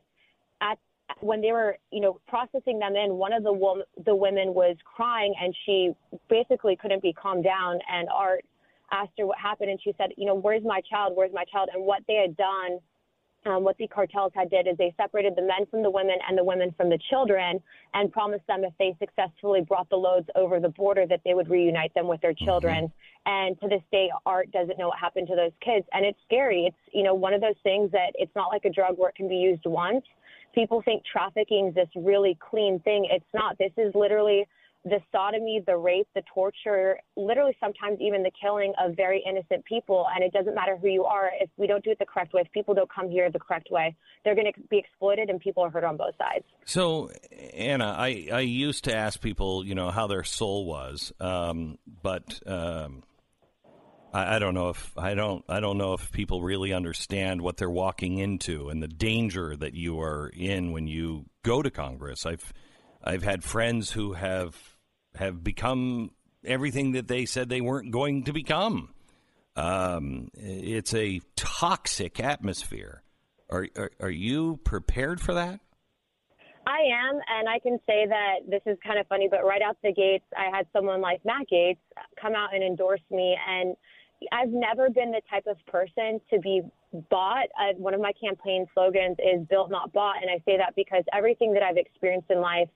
[0.61, 0.79] at
[1.21, 4.77] when they were, you know, processing them in, one of the wom- the women was
[4.85, 5.91] crying and she
[6.29, 7.81] basically couldn't be calmed down.
[7.91, 8.45] And Art
[8.93, 11.13] asked her what happened, and she said, you know, where's my child?
[11.15, 11.69] Where's my child?
[11.75, 12.79] And what they had done,
[13.47, 16.37] um, what the cartels had did is they separated the men from the women and
[16.37, 17.61] the women from the children,
[17.95, 21.49] and promised them if they successfully brought the loads over the border that they would
[21.49, 22.93] reunite them with their children.
[23.27, 26.67] And to this day, Art doesn't know what happened to those kids, and it's scary.
[26.67, 29.15] It's you know one of those things that it's not like a drug where it
[29.15, 30.05] can be used once.
[30.55, 33.07] People think trafficking is this really clean thing.
[33.11, 33.57] It's not.
[33.59, 34.47] This is literally
[34.85, 40.07] the sodomy, the rape, the torture, literally sometimes even the killing of very innocent people.
[40.15, 41.31] And it doesn't matter who you are.
[41.39, 43.69] If we don't do it the correct way, if people don't come here the correct
[43.71, 46.45] way, they're going to be exploited and people are hurt on both sides.
[46.65, 47.11] So,
[47.55, 52.41] Anna, I, I used to ask people, you know, how their soul was, um, but
[52.47, 53.03] um,
[54.13, 57.57] I, I don't know if I don't I don't know if people really understand what
[57.57, 62.27] they're walking into and the danger that you are in when you go to Congress.
[62.27, 62.53] I've
[63.03, 64.70] I've had friends who have
[65.15, 66.11] have become
[66.45, 68.95] everything that they said they weren't going to become.
[69.57, 73.03] Um, it's a toxic atmosphere.
[73.51, 75.61] Are, are are you prepared for that?
[76.67, 79.77] I am, and I can say that this is kind of funny, but right out
[79.83, 81.79] the gates, I had someone like Matt Gaetz
[82.21, 83.77] come out and endorse me, and
[84.31, 86.63] I've never been the type of person to be
[87.11, 87.47] bought.
[87.59, 91.03] Uh, one of my campaign slogans is "Built, not bought," and I say that because
[91.13, 92.69] everything that I've experienced in life,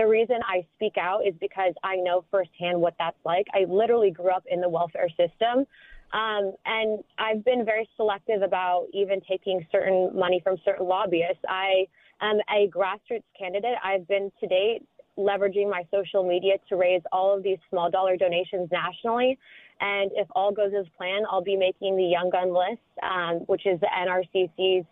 [0.00, 3.46] the reason I speak out is because I know firsthand what that's like.
[3.52, 5.66] I literally grew up in the welfare system.
[6.12, 11.44] Um, and I've been very selective about even taking certain money from certain lobbyists.
[11.46, 11.84] I
[12.22, 13.76] am a grassroots candidate.
[13.84, 14.86] I've been to date
[15.18, 19.38] leveraging my social media to raise all of these small dollar donations nationally.
[19.80, 23.66] And if all goes as planned, I'll be making the Young Gun list, um, which
[23.66, 24.86] is the NRCC's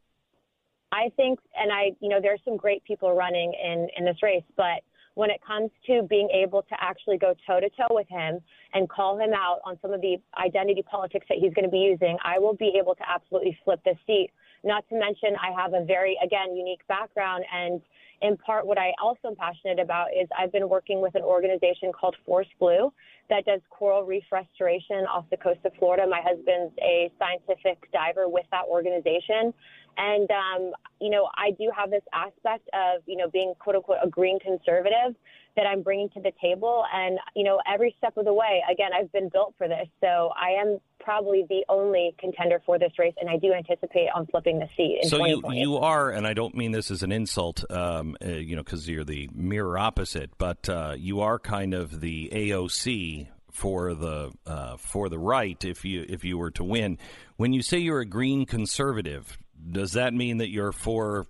[0.92, 4.44] I think, and I, you know, there's some great people running in, in this race,
[4.56, 4.84] but
[5.14, 8.40] when it comes to being able to actually go toe to toe with him
[8.72, 11.78] and call him out on some of the identity politics that he's going to be
[11.78, 14.30] using, I will be able to absolutely flip the seat.
[14.64, 17.44] Not to mention, I have a very, again, unique background.
[17.52, 17.82] And
[18.22, 21.90] in part, what I also am passionate about is I've been working with an organization
[21.92, 22.92] called Force Blue
[23.28, 26.06] that does coral reef restoration off the coast of Florida.
[26.08, 29.52] My husband's a scientific diver with that organization.
[29.96, 33.98] And, um, you know, I do have this aspect of, you know, being quote unquote
[34.02, 35.14] a green conservative
[35.56, 36.84] that I'm bringing to the table.
[36.92, 39.86] And, you know, every step of the way, again, I've been built for this.
[40.00, 44.26] So I am probably the only contender for this race, and I do anticipate on
[44.26, 47.12] flipping the seat in so you you are, and I don't mean this as an
[47.12, 51.74] insult, um, uh, you know, because you're the mirror opposite, but uh, you are kind
[51.74, 55.62] of the AOC for the uh, for the right.
[55.64, 56.98] If you if you were to win,
[57.36, 59.38] when you say you're a green conservative,
[59.70, 61.26] does that mean that you're for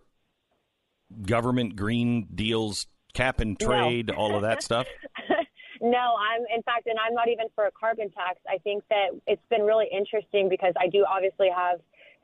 [1.27, 3.67] government green deals, cap and No.
[3.67, 4.87] trade, all of that stuff?
[5.85, 8.39] No, I'm in fact, and I'm not even for a carbon tax.
[8.49, 11.81] I think that it's been really interesting because I do obviously have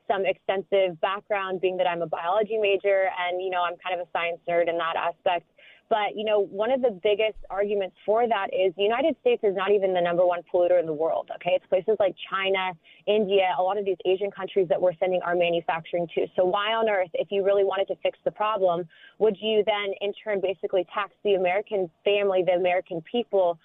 [0.07, 4.07] some extensive background, being that I'm a biology major, and you know I'm kind of
[4.07, 5.45] a science nerd in that aspect.
[5.89, 9.55] But you know, one of the biggest arguments for that is the United States is
[9.55, 11.29] not even the number one polluter in the world.
[11.35, 12.73] Okay, it's places like China,
[13.07, 16.27] India, a lot of these Asian countries that we're sending our manufacturing to.
[16.35, 18.87] So why on earth, if you really wanted to fix the problem,
[19.17, 23.59] would you then in turn basically tax the American family, the American people?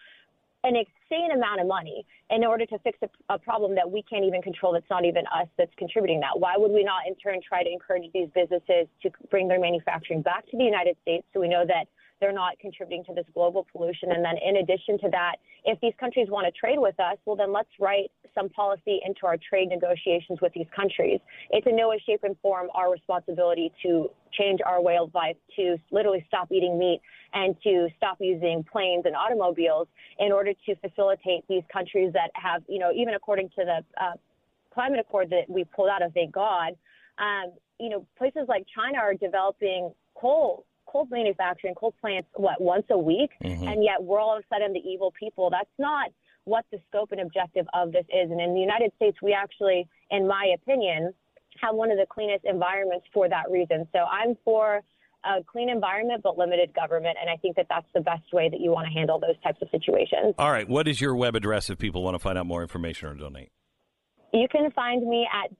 [0.64, 4.24] an insane amount of money in order to fix a, a problem that we can't
[4.24, 6.32] even control that's not even us that's contributing that.
[6.38, 10.22] Why would we not in turn try to encourage these businesses to bring their manufacturing
[10.22, 11.84] back to the United States so we know that
[12.20, 14.12] they're not contributing to this global pollution?
[14.12, 17.36] And then in addition to that, if these countries want to trade with us, well
[17.36, 21.20] then let's write some policy into our trade negotiations with these countries.
[21.50, 25.36] It's in no way, shape, and form our responsibility to change our way of life,
[25.56, 27.00] to literally stop eating meat
[27.32, 29.88] and to stop using planes and automobiles
[30.18, 34.12] in order to facilitate these countries that have, you know, even according to the uh,
[34.72, 36.74] climate accord that we pulled out of, thank God,
[37.18, 40.64] um, you know, places like China are developing coal
[40.94, 43.30] coal manufacturing, coal plants, what, once a week?
[43.42, 43.66] Mhm.
[43.66, 45.50] And yet we're all of a sudden the evil people.
[45.50, 46.10] That's not
[46.44, 48.30] what the scope and objective of this is.
[48.30, 51.12] And in the United States, we actually, in my opinion,
[51.60, 53.88] have one of the cleanest environments for that reason.
[53.92, 54.82] So I'm for
[55.24, 58.60] a clean environment but limited government, and I think that that's the best way that
[58.60, 60.34] you want to handle those types of situations.
[60.38, 63.08] All right, what is your web address if people want to find out more information
[63.08, 63.50] or donate?
[64.32, 65.50] You can find me at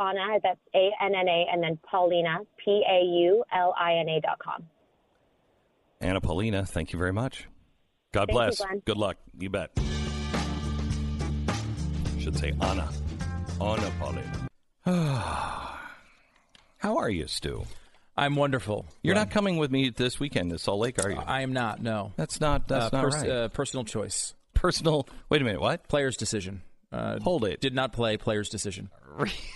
[0.00, 4.64] www.voteanna, that's A-N-N-A, and then Paulina, P-A-U-L-I-N-A dot com.
[6.00, 7.46] Anna Paulina, thank you very much.
[8.12, 8.58] God Thank bless.
[8.58, 8.82] Glenn.
[8.84, 9.16] Good luck.
[9.38, 9.70] You bet.
[12.18, 12.90] Should say Anna.
[13.60, 14.48] Anna Paulina.
[16.78, 17.64] How are you, Stu?
[18.16, 18.86] I'm wonderful.
[19.02, 19.26] You're Glenn.
[19.26, 21.18] not coming with me this weekend to Salt Lake, are you?
[21.18, 21.82] I am not.
[21.82, 22.66] No, that's not.
[22.66, 23.30] That's uh, not pers- right.
[23.30, 24.34] uh, personal choice.
[24.54, 25.06] Personal.
[25.28, 25.60] Wait a minute.
[25.60, 25.86] What?
[25.88, 26.62] Player's decision.
[26.92, 27.60] Uh, Hold it.
[27.60, 28.16] Did not play.
[28.16, 28.90] Player's decision.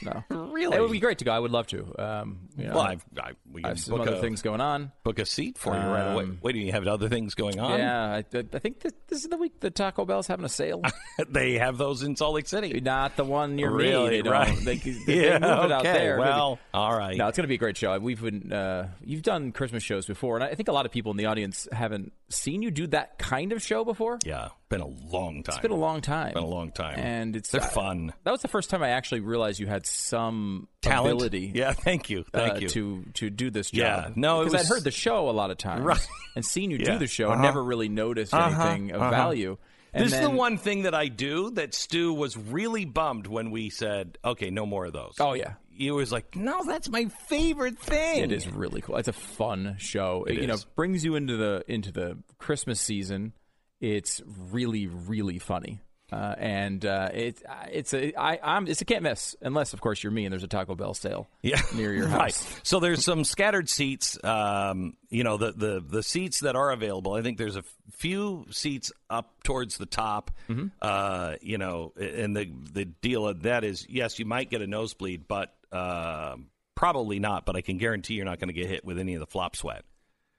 [0.02, 0.24] No.
[0.30, 0.76] Really?
[0.76, 1.32] It would be great to go.
[1.32, 1.94] I would love to.
[1.98, 4.92] Um, you know, well, I've, I, we I have some other a- things going on.
[5.04, 6.24] Book a seat for you right away.
[6.24, 7.78] Um, Wait, do you have other things going on?
[7.78, 10.82] Yeah, I, I think that this is the week that Taco Bell's having a sale.
[11.28, 12.80] they have those in Salt Lake City.
[12.80, 14.10] Not the one near Really?
[14.16, 14.22] me.
[14.22, 14.28] They.
[14.28, 14.56] Right.
[14.64, 14.92] They, they
[15.26, 15.92] Yeah, move it out okay.
[15.92, 16.18] there.
[16.18, 17.16] Well, all right.
[17.16, 17.96] No, it's going to be a great show.
[17.98, 21.10] We've been uh, you've done Christmas shows before, and I think a lot of people
[21.12, 24.18] in the audience haven't seen you do that kind of show before.
[24.24, 25.54] Yeah, been a long time.
[25.54, 26.34] It's been a long time.
[26.34, 26.98] Been a long time.
[26.98, 28.12] and it's They're uh, fun.
[28.24, 31.14] That was the first time I actually realized you had some Talent?
[31.14, 31.52] ability.
[31.54, 32.68] Yeah, thank you, thank uh, you.
[32.68, 34.02] to to do this Yeah.
[34.08, 34.16] job.
[34.16, 36.08] No, because was- I'd heard the show a lot of times, Right.
[36.36, 36.92] and seen you Yeah.
[36.94, 37.42] do the show, and Uh-huh.
[37.42, 39.10] never really noticed Uh-huh, anything of uh-huh.
[39.10, 39.56] value.
[39.92, 43.52] And this is the one thing that I do that Stu was really bummed when
[43.52, 47.04] we said, "Okay, no more of those." Oh yeah, he was like, "No, that's my
[47.28, 48.96] favorite thing." It is really cool.
[48.96, 50.24] It's a fun show.
[50.28, 53.34] It you know, brings you into the into the Christmas season.
[53.80, 54.20] It's
[54.50, 55.80] really really funny.
[56.14, 57.42] Uh, and uh, it's
[57.72, 60.44] it's a I, I'm it's a can't miss unless of course you're me and there's
[60.44, 61.60] a Taco Bell sale yeah.
[61.74, 62.20] near your house.
[62.20, 62.60] Right.
[62.62, 64.16] So there's some scattered seats.
[64.22, 67.14] Um, you know, the, the the seats that are available.
[67.14, 70.30] I think there's a few seats up towards the top.
[70.48, 70.68] Mm-hmm.
[70.80, 74.68] Uh, you know, and the the deal of that is, yes, you might get a
[74.68, 76.36] nosebleed, but uh,
[76.76, 77.44] probably not.
[77.44, 79.56] But I can guarantee you're not going to get hit with any of the flop
[79.56, 79.84] sweat.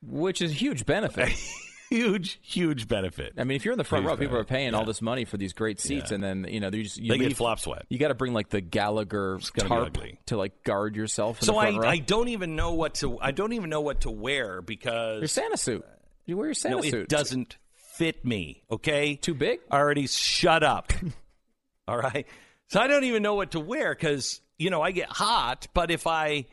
[0.02, 1.34] which is a huge benefit.
[1.96, 3.34] huge, huge benefit.
[3.38, 4.54] I mean, if you're in the front Huge row, people are benefit.
[4.54, 7.12] paying all this money for these great seats, and then you know they just you
[7.12, 7.86] They get leave- flop sweat.
[7.90, 11.40] You got to bring like the Gallagher gonna tarp to like guard yourself.
[11.42, 11.88] In So the front I, row.
[11.90, 15.28] I don't even know what to I don't even know what to wear because your
[15.28, 15.86] Santa suit.
[16.26, 16.94] You wear your Santa no, suit.
[16.96, 17.58] it doesn't
[17.98, 18.64] fit me.
[18.72, 19.60] Okay, too big.
[19.72, 20.92] Already, shut up.
[21.88, 22.26] All right.
[22.70, 25.92] So I don't even know what to wear because you know I get hot, but
[25.92, 26.46] if I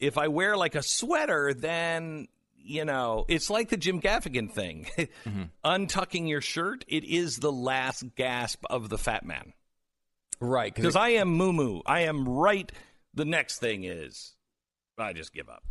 [0.00, 2.28] if I wear like a sweater, then
[2.64, 5.42] you know it's like the Jim Gaffigan thing, Mm-hmm.
[5.64, 6.84] untucking your shirt.
[6.88, 9.52] It is the last gasp of the fat man.
[10.40, 11.80] Right, Because I am moo moo.
[11.84, 12.70] I am right.
[13.14, 14.34] The next thing is
[14.96, 15.64] I just give up.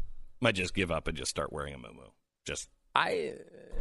[0.44, 2.10] I just give up and just start wearing a moo moo.
[2.46, 3.34] Just I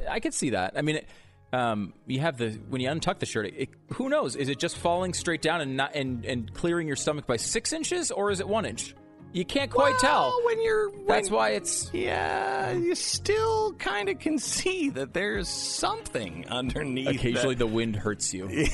[0.08, 0.74] I could see that.
[0.76, 1.08] I mean, it,
[1.52, 3.46] um, you have the when you untuck the shirt.
[3.46, 4.36] It, it- who knows?
[4.36, 7.72] Is it just falling straight down and not and and clearing your stomach by six
[7.72, 8.94] inches, or is it one inch?
[9.32, 10.32] You can't quite tell.
[10.44, 16.46] when you're That's why it's yeah, you still kind of can see that there's something
[16.48, 17.08] underneath.
[17.08, 17.58] occasionally that.
[17.58, 18.46] the wind hurts you.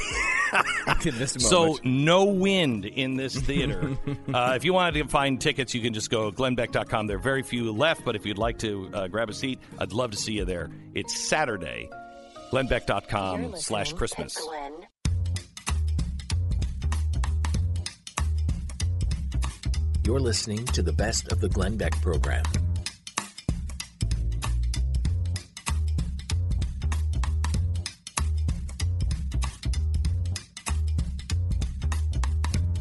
[1.04, 1.42] in this moment.
[1.42, 3.96] So no wind in this theater.
[4.34, 7.06] uh, if you wanted to find tickets, you can just go glennbeck.com.
[7.06, 9.92] There are very few left, but if you'd like to uh, grab a seat, I'd
[9.92, 10.70] love to see you there.
[10.94, 11.88] It's Saturday.
[12.50, 14.38] glennbeck.com slash Christmas.
[20.04, 22.44] You're listening to the best of the Glenn Beck program.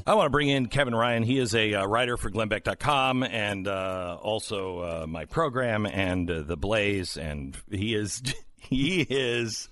[0.07, 1.21] I want to bring in Kevin Ryan.
[1.21, 6.41] He is a uh, writer for GlennBeck.com and uh, also uh, my program and uh,
[6.41, 7.17] the Blaze.
[7.17, 8.21] And he is
[8.57, 9.69] he is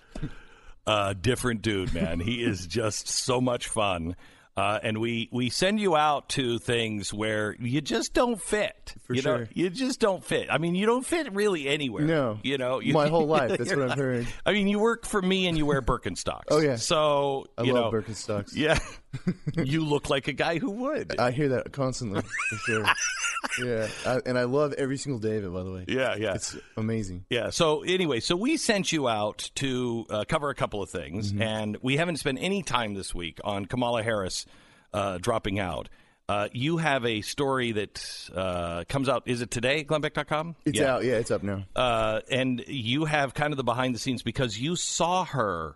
[0.85, 2.19] a different dude, man.
[2.19, 4.15] he is just so much fun.
[4.60, 8.93] Uh, and we, we send you out to things where you just don't fit.
[9.05, 9.49] For you know, sure.
[9.53, 10.47] you just don't fit.
[10.51, 12.03] I mean, you don't fit really anywhere.
[12.03, 12.39] No.
[12.43, 14.28] you know, you, My whole life, that's what not- heard.
[14.45, 16.47] I mean, you work for me and you wear Birkenstocks.
[16.49, 16.76] Oh, yeah.
[16.76, 18.53] So I you love know, Birkenstocks.
[18.53, 18.80] Yeah,
[19.55, 21.18] you look like a guy who would.
[21.20, 22.86] I hear that constantly, for sure.
[23.66, 25.53] yeah, I, and I love every single day of it.
[25.53, 26.36] By the way, Yeah, yeah.
[26.36, 27.26] it's amazing.
[27.30, 27.49] Yeah.
[27.49, 31.41] So anyway, so we sent you out to uh, cover a couple of things, Mm-hmm.
[31.41, 34.45] and we haven't spent any time this week on Kamala Harris
[34.93, 35.89] uh, dropping out.
[36.28, 39.24] Uh, you have a story that uh, comes out.
[39.26, 39.84] Is it today?
[39.84, 40.55] Glennbeck.com.
[40.64, 40.93] It's yeah.
[40.93, 41.03] out.
[41.03, 41.64] Yeah, it's up now.
[41.76, 45.76] Uh, and you have kind of the behind the scenes because you saw her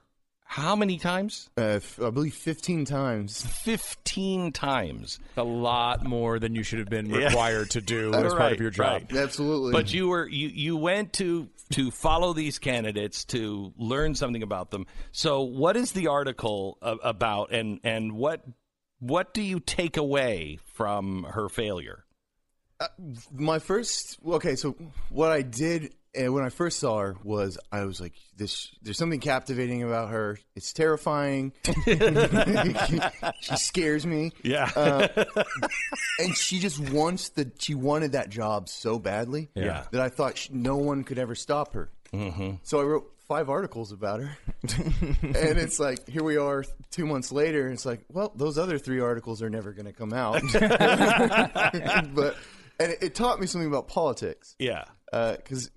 [0.56, 1.50] how many times?
[1.58, 3.44] Uh, f- I believe fifteen times.
[3.64, 5.20] Fifteen times.
[5.36, 7.26] a lot more than you should have been Yeah.
[7.28, 8.86] required to do as part of your job.
[8.86, 9.16] right.
[9.16, 9.72] Absolutely.
[9.72, 14.70] But you were you you went to to follow these candidates to learn something about
[14.70, 14.86] them.
[15.12, 18.44] So what is the article a- about and and what
[19.00, 22.06] what do you take away from her failure?
[23.32, 24.76] My first okay so
[25.10, 28.98] what i did uh, when i first saw her was i was like this there's
[28.98, 31.52] something captivating about her it's terrifying
[33.42, 34.70] she scares me Yeah.
[34.76, 35.08] uh,
[36.20, 39.86] and she just wants the she wanted that job so badly Yeah.
[39.92, 42.58] that i thought she, no one could ever stop her Mm-hmm.
[42.62, 44.38] so i wrote five articles about her
[45.24, 48.78] and it's like here we are two months later and it's like well those other
[48.78, 50.40] three articles are never going to come out
[52.14, 52.36] but
[52.80, 54.86] and it, it taught me something about politics Yeah.
[55.12, 55.70] because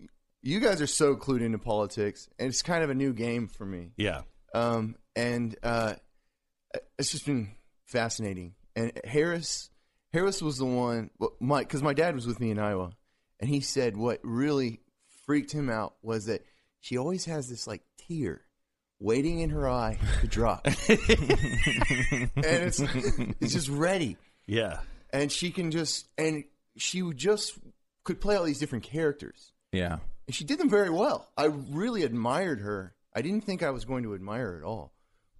[0.43, 3.65] you guys are so clued into politics and it's kind of a new game for
[3.67, 4.23] me Yeah.
[4.55, 5.95] um, and uh,
[6.99, 7.53] it's just been
[7.87, 8.55] fascinating.
[8.75, 9.71] And Harris,
[10.13, 11.09] Harris was the one.
[11.19, 12.91] Well, my because my dad was with me in Iowa,
[13.41, 14.81] and he said what really
[15.25, 16.43] freaked him out was that
[16.81, 18.43] she always has this like tear
[19.01, 20.77] waiting in her eye to drop, and
[22.37, 24.17] it's it's just ready,
[24.47, 24.81] Yeah.
[25.11, 26.45] and she can just and
[26.77, 27.59] she just
[28.05, 29.53] could play all these different characters.
[29.73, 29.99] Yeah.
[30.27, 31.29] And she did them very well.
[31.37, 32.95] I really admired her.
[33.15, 34.93] I didn't think I was going to admire her at all,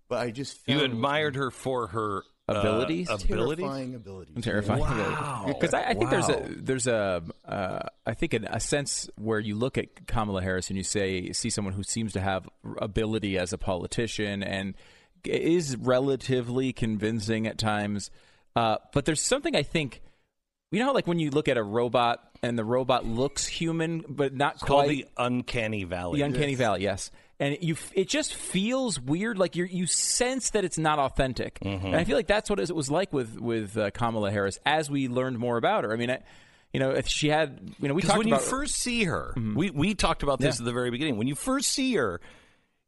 [0.09, 3.09] but I just You admired her for her uh, Abilities?
[3.11, 3.57] abilities.
[3.65, 4.45] terrifying abilities.
[4.45, 4.81] terrifying.
[4.81, 5.45] Wow.
[5.49, 6.43] Because I, I think there's Wow.
[6.45, 10.69] a there's a uh, I think an, a sense where you look at Kamala Harris
[10.69, 14.75] and you say see someone who seems to have ability as a politician and
[15.25, 18.11] is relatively convincing at times,
[18.55, 20.03] uh, but there's something I think.
[20.71, 24.05] You know, how, like when you look at a robot and the robot looks human,
[24.09, 24.89] but not It's called quite.
[24.89, 26.19] the uncanny valley.
[26.21, 27.11] The uncanny valley, yes.
[27.39, 29.39] And you, it just feels weird.
[29.39, 31.61] Like you, you sense that it's not authentic.
[31.61, 31.87] Mm-hmm.
[31.87, 34.91] And I feel like that's what it was like with with uh, Kamala Harris as
[34.91, 35.93] we learned more about her.
[35.93, 36.21] I mean, I,
[36.73, 39.35] you know, if she had, you know, we talked when about you first see her,
[39.55, 40.63] we we talked about this Yeah.
[40.63, 41.17] at the very beginning.
[41.19, 42.21] When you first see her,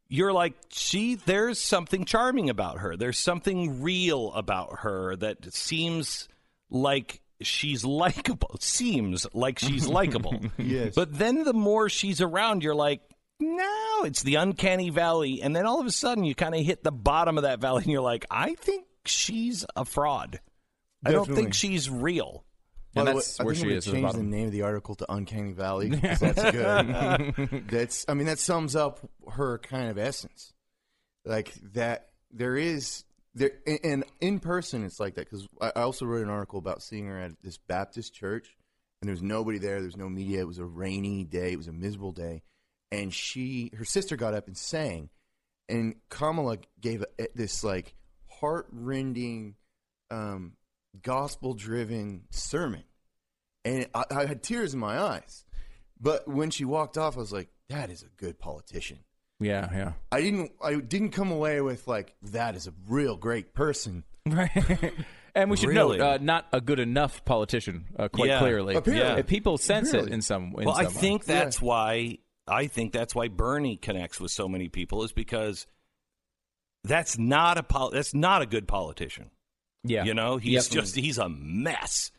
[0.08, 1.14] you're like, she.
[1.14, 2.96] There's something charming about her.
[2.96, 6.26] There's something real about her that seems
[6.70, 8.56] like she's likable.
[8.60, 10.38] Seems like she's likable.
[10.56, 10.94] Yes.
[10.94, 13.00] But then the more she's around, you're like.
[13.40, 16.82] No, it's the uncanny valley, and then all of a sudden you kind of hit
[16.82, 20.40] the bottom of that valley, and you're like, I think she's a fraud.
[21.06, 22.44] I don't think she's real.
[22.94, 24.24] By And the way, that's I where think she I'm is at gonna the the
[24.24, 25.88] name of the article to Uncanny Valley.
[25.90, 26.20] that's
[26.50, 27.64] good.
[27.70, 30.52] that's I mean that sums up her kind of essence.
[31.24, 33.04] Like that, there is
[33.38, 36.82] there and- in person it's like that because I I also wrote an article about
[36.82, 38.56] seeing her at this Baptist church
[39.00, 39.76] and there was nobody there.
[39.76, 40.40] There was no media.
[40.40, 41.52] It was a rainy day.
[41.52, 42.42] It was a miserable day,
[42.90, 45.10] and she her sister got up and sang,
[45.68, 47.94] and Kamala gave a, this like
[48.40, 49.56] heart-rending,
[50.10, 50.54] um,
[51.02, 52.84] gospel-driven sermon,
[53.64, 55.44] and I, I had tears in my eyes.
[56.00, 58.98] But when she walked off, I was like, "That is a good politician."
[59.40, 59.92] Yeah, yeah.
[60.12, 60.52] I didn't.
[60.62, 64.04] I didn't come away with like that is a real great person.
[64.26, 64.50] Right.
[65.34, 65.98] And we should Really?
[65.98, 68.40] note, uh, not a good enough politician, uh, quite Yeah.
[68.40, 68.74] clearly.
[68.74, 69.20] Apparently.
[69.20, 70.12] Uh, People sense it Really?
[70.12, 70.46] in some.
[70.58, 71.00] In well, I some way.
[71.00, 72.18] think that's why
[72.48, 75.66] I think that's why Bernie connects with so many people is because
[76.82, 79.30] that's not a pol- that's not a good politician.
[79.84, 80.04] Yeah.
[80.04, 80.82] you know, he's Yep.
[80.82, 82.10] just he's a mess.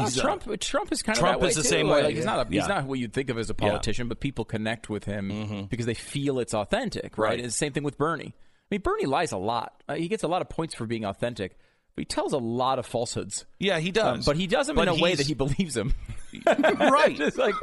[0.00, 0.42] Uh, He's Trump.
[0.60, 1.68] Trump is kind Trump of Trump is the too.
[1.68, 2.14] same Like, way.
[2.14, 2.46] he's not.
[2.46, 2.60] A, Yeah.
[2.62, 3.68] He's not what you'd think of as a Yeah.
[3.68, 7.30] politician, but people connect with him because they feel it's authentic, right?
[7.30, 7.38] Right.
[7.40, 8.34] It's the same thing with Bernie.
[8.36, 9.82] I mean, Bernie lies a lot.
[9.88, 11.58] Uh, he gets a lot of points for being authentic,
[11.94, 13.44] but he tells a lot of falsehoods.
[13.58, 14.18] Yeah, he does.
[14.18, 15.94] Um, but he does them But in a way that he believes them.
[16.46, 17.18] right.
[17.36, 17.54] Like,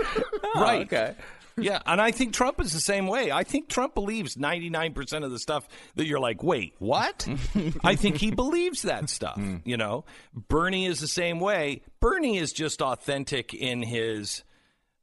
[0.43, 0.81] oh, right.
[0.83, 1.13] Okay.
[1.57, 3.31] Yeah, and I think Trump is the same way.
[3.31, 7.27] I think Trump believes 99% of the stuff that you're like, wait, what?
[7.83, 10.05] I think he believes that stuff, you know?
[10.33, 11.81] Bernie is the same way.
[11.99, 14.43] Bernie is just authentic in his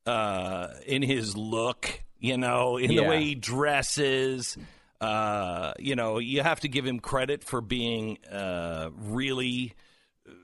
[0.07, 4.57] uh in his look, you know, in the way he dresses.
[5.01, 9.75] Uh, you know, you have to give him credit for being uh really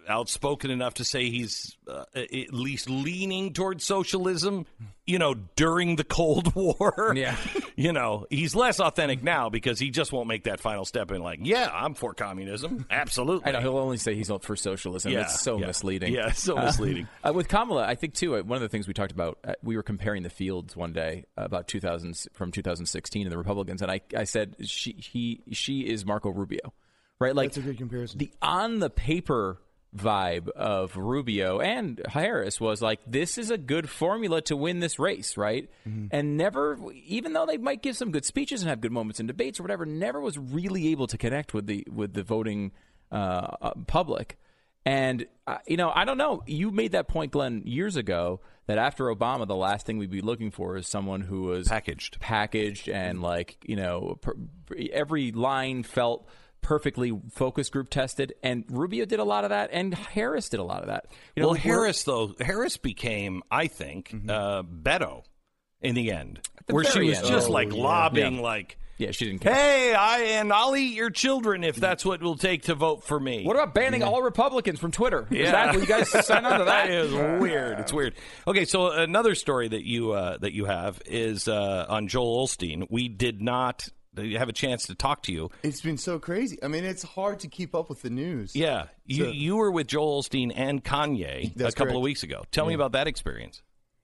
[0.08, 4.66] outspoken enough to say he's uh, at least leaning towards socialism,
[5.06, 7.14] you know, during the Cold War.
[7.16, 7.36] Yeah.
[7.76, 11.22] you know, he's less authentic now because he just won't make that final step in
[11.22, 12.86] like, yeah, I'm for communism.
[12.90, 13.46] Absolutely.
[13.48, 15.12] I know he'll only say he's not for socialism.
[15.12, 15.66] Yeah, it's so yeah.
[15.66, 16.12] misleading.
[16.12, 17.08] Yeah, so Uh, misleading.
[17.26, 18.36] Uh, with Kamala, I think too.
[18.36, 20.92] Uh, one of the things we talked about, uh, we were comparing the fields one
[20.92, 25.42] day uh, about 2000 from 2016 and the Republicans, and I, I said she he
[25.52, 26.72] she is Marco Rubio,
[27.18, 27.34] right?
[27.34, 28.18] Like That's a good comparison.
[28.18, 29.60] the on the paper
[29.96, 34.98] vibe of Rubio and Harris was like this is a good formula to win this
[34.98, 35.70] race, right?
[36.10, 39.26] And never even though they might give some good speeches and have good moments in
[39.26, 42.72] debates or whatever, never was really able to connect with the with the voting
[43.12, 44.38] uh, uh, public.
[44.86, 46.42] And uh, you know, I don't know.
[46.46, 50.20] You made that point, Glenn, years ago that after Obama, the last thing we'd be
[50.20, 54.34] looking for is someone who was packaged, packaged, and like you know, per,
[54.92, 56.28] every line felt
[56.64, 58.34] perfectly focus group tested.
[58.42, 61.06] And Rubio did a lot of that, and Harris did a lot of that.
[61.36, 65.22] You know, well, Harris though Harris became, I think, uh, Beto
[65.80, 67.26] in the end, the where she was end.
[67.28, 67.82] just Oh, like yeah.
[67.82, 68.40] lobbying, Yeah.
[68.42, 69.52] like, yeah, she didn't care.
[69.52, 73.02] "Hey, I and I'll eat your children if that's what it will take to vote
[73.04, 75.26] for me." What about banning all Republicans from Twitter?
[75.30, 75.50] Yeah.
[75.50, 76.86] that will you guys sign on to that?
[76.86, 77.80] that is weird.
[77.80, 78.14] It's weird.
[78.46, 82.86] Okay, so another story that you uh, that you have is uh, on Joel Osteen.
[82.88, 85.50] We did not have a chance to talk to you.
[85.62, 86.58] It's been so crazy.
[86.62, 88.54] I mean, it's hard to keep up with the news.
[88.54, 92.44] Yeah, you So- you were with Joel Osteen and Kanye a couple of weeks ago.
[92.50, 93.62] Tell me about that experience.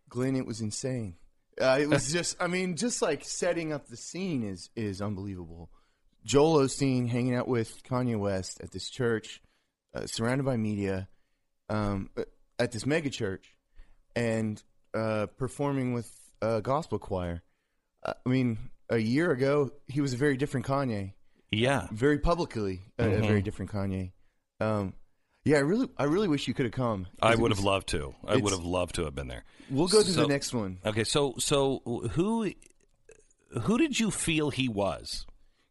[0.08, 1.16] Glenn, it was insane.
[1.60, 5.70] Uh, it was just, I mean, just like setting up the scene is is unbelievable.
[6.24, 9.40] Joel Osteen hanging out with Kanye West at this church,
[9.94, 11.08] uh, surrounded by media,
[11.68, 12.10] um,
[12.58, 13.54] at this mega church,
[14.16, 14.62] and
[14.94, 16.10] uh, performing with
[16.42, 17.42] a gospel choir.
[18.02, 18.58] Uh, I mean,
[18.90, 21.14] a year ago, he was a very different Kanye.
[21.50, 24.12] Yeah, very publicly a, a very different Kanye.
[24.60, 24.92] Um,
[25.44, 27.06] yeah, I really, I really wish you could have come.
[27.22, 28.14] I would have loved to.
[28.26, 29.44] I would have loved to have been there.
[29.70, 30.78] We'll go to So- the next one.
[30.84, 31.80] Okay, so so
[32.12, 32.52] who
[33.62, 35.26] who did you feel he was?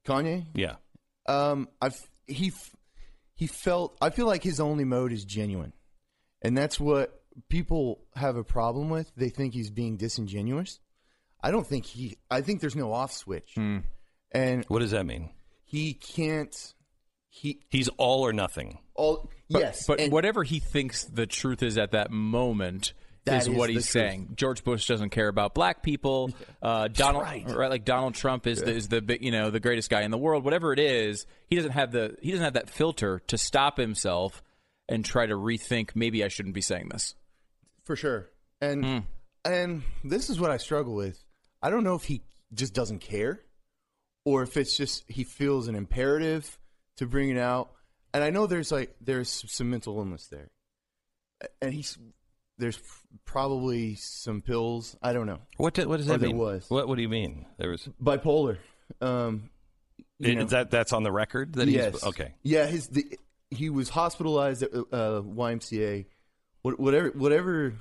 [0.07, 0.47] Kanye.
[0.55, 0.75] Yeah.
[1.27, 2.51] Um, I've he
[3.35, 3.95] he felt.
[4.01, 5.73] I feel like his only mode is genuine,
[6.41, 9.11] and that's what people have a problem with.
[9.15, 10.79] They think he's being disingenuous.
[11.41, 12.17] I don't think he.
[12.29, 13.55] I think there's no off switch.
[14.31, 15.29] And what does that mean?
[15.63, 16.73] He can't.
[17.29, 18.79] He he's all or nothing.
[18.95, 22.93] All But, yes, but and- whatever he thinks the truth is at that moment
[23.25, 23.91] is is what he's truth.
[23.91, 24.29] saying.
[24.35, 26.31] George Bush doesn't care about black people.
[26.61, 27.47] Uh, Donald, right.
[27.47, 30.43] Like Donald Trump is the, is the you know the greatest guy in the world.
[30.43, 34.43] Whatever it is, he doesn't have the he doesn't have that filter to stop himself
[34.89, 35.91] and try to rethink.
[35.95, 37.15] Maybe I shouldn't be saying this.
[37.85, 38.29] for sure.
[38.59, 38.97] And Hmm.
[39.45, 41.23] and this is what I struggle with.
[41.61, 42.21] I don't know if he
[42.53, 43.41] just doesn't care,
[44.25, 46.57] or if it's just he feels an imperative
[46.97, 47.71] to bring it out.
[48.13, 50.49] And I know there's like there's some mental illness there,
[51.61, 51.97] and he's
[52.57, 52.79] there's
[53.25, 54.95] probably some pills.
[55.01, 55.39] I don't know.
[55.57, 56.37] What do- what does that mean?
[56.37, 57.45] was What what do you mean?
[57.57, 58.57] There was bipolar.
[59.01, 59.49] Um,
[60.19, 60.43] is know.
[60.45, 61.93] that that's on the record that yes.
[61.93, 62.33] he's okay.
[62.43, 63.17] Yeah, his the,
[63.51, 66.05] he was hospitalized at uh, YMCA.
[66.63, 67.73] Whatever whatever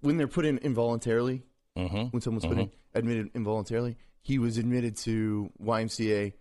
[0.00, 1.42] when they're put in involuntarily,
[1.76, 2.12] Mhm.
[2.12, 6.32] when someone's put in admitted involuntarily, he was admitted to YMCA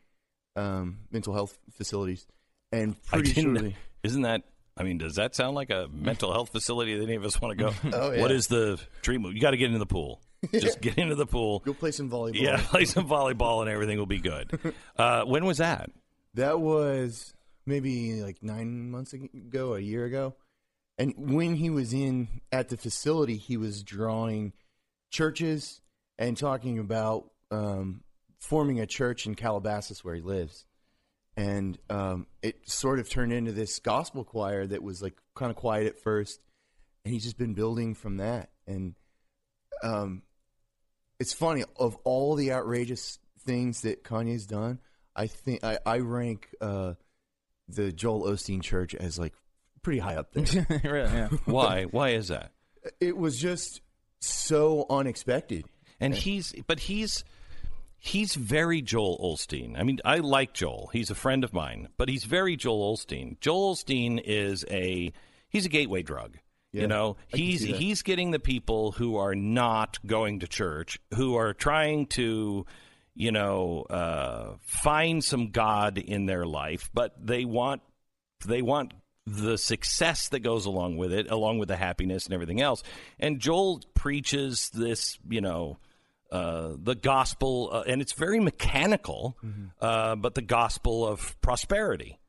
[0.55, 2.25] um, mental health facilities,
[2.71, 3.75] and pretty shortly.
[4.03, 4.43] Isn't that?
[4.77, 7.57] I mean, does that sound like a mental health facility that any of us want
[7.57, 7.73] to go?
[7.93, 8.21] Oh, yeah.
[8.21, 9.35] What is the treatment?
[9.35, 10.21] You got to get into the pool.
[10.51, 11.59] Just get into the pool.
[11.59, 12.41] Go play some volleyball.
[12.41, 14.59] Yeah, play some volleyball and everything will be good.
[14.97, 15.91] Uh, when was that?
[16.33, 17.33] That was
[17.65, 20.35] maybe like nine months ago, a year ago.
[20.97, 24.53] And when he was in at the facility, he was drawing
[25.09, 25.81] churches
[26.17, 28.01] and talking about um,
[28.39, 30.65] forming a church in Calabasas where he lives.
[31.37, 35.57] and um, it sort of turned into this gospel choir that was like kind of
[35.57, 36.39] quiet at first,
[37.03, 38.49] and he's just been building from that.
[38.67, 38.95] And
[39.83, 40.21] um,
[41.19, 44.79] it's funny of all the outrageous things that Kanye's done,
[45.15, 46.93] I think I, I rank uh,
[47.67, 49.33] the Joel Osteen Church as like
[49.81, 50.65] pretty high up there.
[50.83, 51.27] really, yeah.
[51.45, 51.83] Why?
[51.83, 52.51] Why is that?
[52.99, 53.81] It was just
[54.19, 55.65] so unexpected.
[55.99, 57.23] And he's, but he's,
[57.97, 59.79] he's very Joel Osteen.
[59.79, 60.89] I mean, I like Joel.
[60.93, 63.39] He's a friend of mine, but he's very Joel Osteen.
[63.39, 65.11] Joel Osteen is a,
[65.49, 66.37] he's a gateway drug.
[66.71, 71.37] Yeah, you know, he's he's getting the people who are not going to church, who
[71.37, 72.65] are trying to,
[73.13, 77.81] you know, uh, find some God in their life, but they want
[78.45, 78.93] they want
[79.25, 82.83] the success that goes along with it, along with the happiness and everything else.
[83.19, 85.77] And Joel preaches this, you know,
[86.35, 89.37] uh, the gospel, uh, and it's very mechanical,
[89.79, 92.19] uh, but the gospel of prosperity.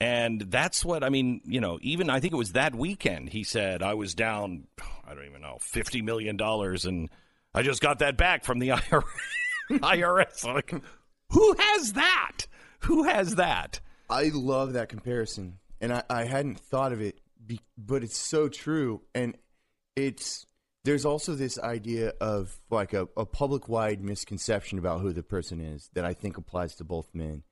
[0.00, 1.40] And that's what I mean.
[1.44, 3.30] You know, even I think it was that weekend.
[3.30, 4.68] He said I was down.
[5.04, 7.10] I don't even know fifty million dollars, and
[7.52, 9.02] I just got that back from the IRS.
[9.70, 10.44] IRS.
[10.44, 10.72] Like,
[11.30, 12.46] who has that?
[12.80, 13.80] Who has that?
[14.08, 18.48] I love that comparison, and I, I hadn't thought of it, be, but it's so
[18.48, 19.02] true.
[19.16, 19.36] And
[19.96, 20.46] it's
[20.88, 25.60] there's also this idea of like a, a public wide misconception about who the person
[25.60, 27.42] is that I think applies to both men,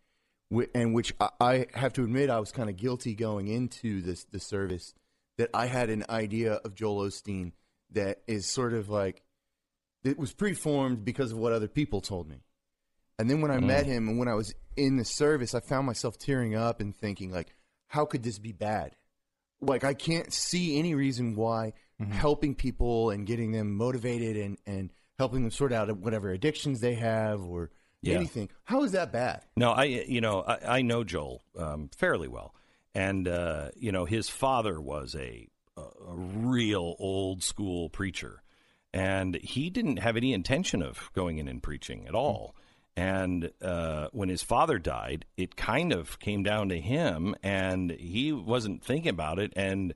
[0.74, 4.24] and which I, I have to admit I was kind of guilty going into this
[4.24, 4.94] the service
[5.36, 7.52] that I had an idea of Joel Osteen
[7.90, 9.22] that is sort of like
[10.02, 12.40] it was preformed because of what other people told me.
[13.18, 13.64] And then when I Mm.
[13.66, 16.96] met him and when I was in the service, I found myself tearing up and
[16.96, 17.54] thinking like,
[17.88, 18.96] how could this be bad?
[19.60, 22.12] Like I can't see any reason why Mm-hmm.
[22.12, 26.92] helping people and getting them motivated and, and helping them sort out whatever addictions they
[26.94, 27.70] have or
[28.02, 28.16] Yeah.
[28.16, 28.50] anything.
[28.64, 29.44] How is that bad?
[29.56, 32.54] No, I you know I, I know Joel um, fairly well,
[32.94, 38.42] and uh, you know his father was a, a a real old school preacher,
[38.92, 42.54] and he didn't have any intention of going in and preaching at all.
[42.94, 48.32] And uh, when his father died, it kind of came down to him, and he
[48.32, 49.94] wasn't thinking about it, and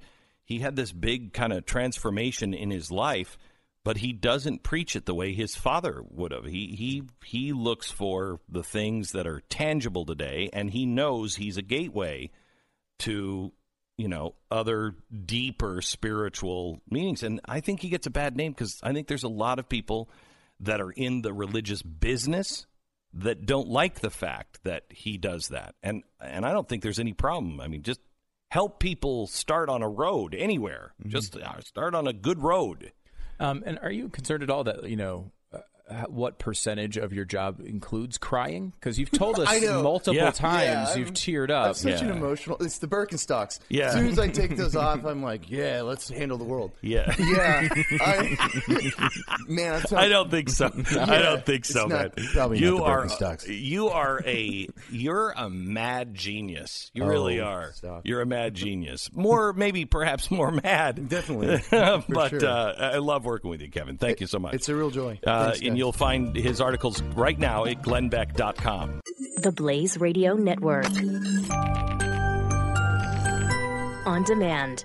[0.50, 3.38] he had this big kind of transformation in his life
[3.84, 6.44] but he doesn't preach it the way his father would have.
[6.44, 11.56] He he he looks for the things that are tangible today, and he knows he's
[11.56, 12.30] a gateway
[13.00, 13.52] to
[13.96, 17.22] you know other deeper spiritual meanings.
[17.22, 19.68] And I think he gets a bad name because I think there's a lot of
[19.68, 20.10] people
[20.60, 22.66] that are in the religious business
[23.14, 25.74] that don't like the fact that he does that.
[25.82, 27.60] And and I don't think there's any problem.
[27.62, 28.00] I mean, just
[28.50, 30.92] help people start on a road anywhere.
[31.06, 32.92] Just uh, start on a good road.
[33.38, 35.30] Um, and are you concerned at all that you know
[36.08, 38.72] what percentage of your job includes crying?
[38.78, 39.82] Because you've told us I know.
[39.82, 40.30] multiple Yeah.
[40.30, 41.66] times Yeah, you've teared up.
[41.68, 42.56] I'm such an emotional.
[42.60, 43.58] It's the Birkenstocks.
[43.68, 43.86] Yeah.
[43.88, 46.72] As soon as I take those off, I'm like, yeah, let's handle the world.
[46.80, 47.14] Yeah.
[47.18, 47.68] Yeah.
[48.00, 48.36] I,
[49.48, 50.66] man, I'm telling I don't think so.
[50.66, 52.28] I don't think so, not- man.
[52.32, 53.46] probably not you the are Birkenstocks.
[53.60, 56.90] you are a you're a mad genius.
[56.94, 57.72] You really Oh, are.
[57.72, 58.02] stop.
[58.06, 59.10] You're a mad genius.
[59.12, 61.08] More maybe perhaps more mad.
[61.08, 61.60] Definitely.
[61.70, 62.46] But sure.
[62.46, 63.96] uh, I love working with you, Kevin.
[63.98, 64.54] Thank you so much.
[64.54, 65.18] It's a real joy.
[65.26, 65.78] Uh, Thanks, and guys.
[65.80, 69.00] You'll find his articles right now at glennbeck.com.
[69.38, 70.84] The Blaze Radio Network.
[74.06, 74.84] On demand.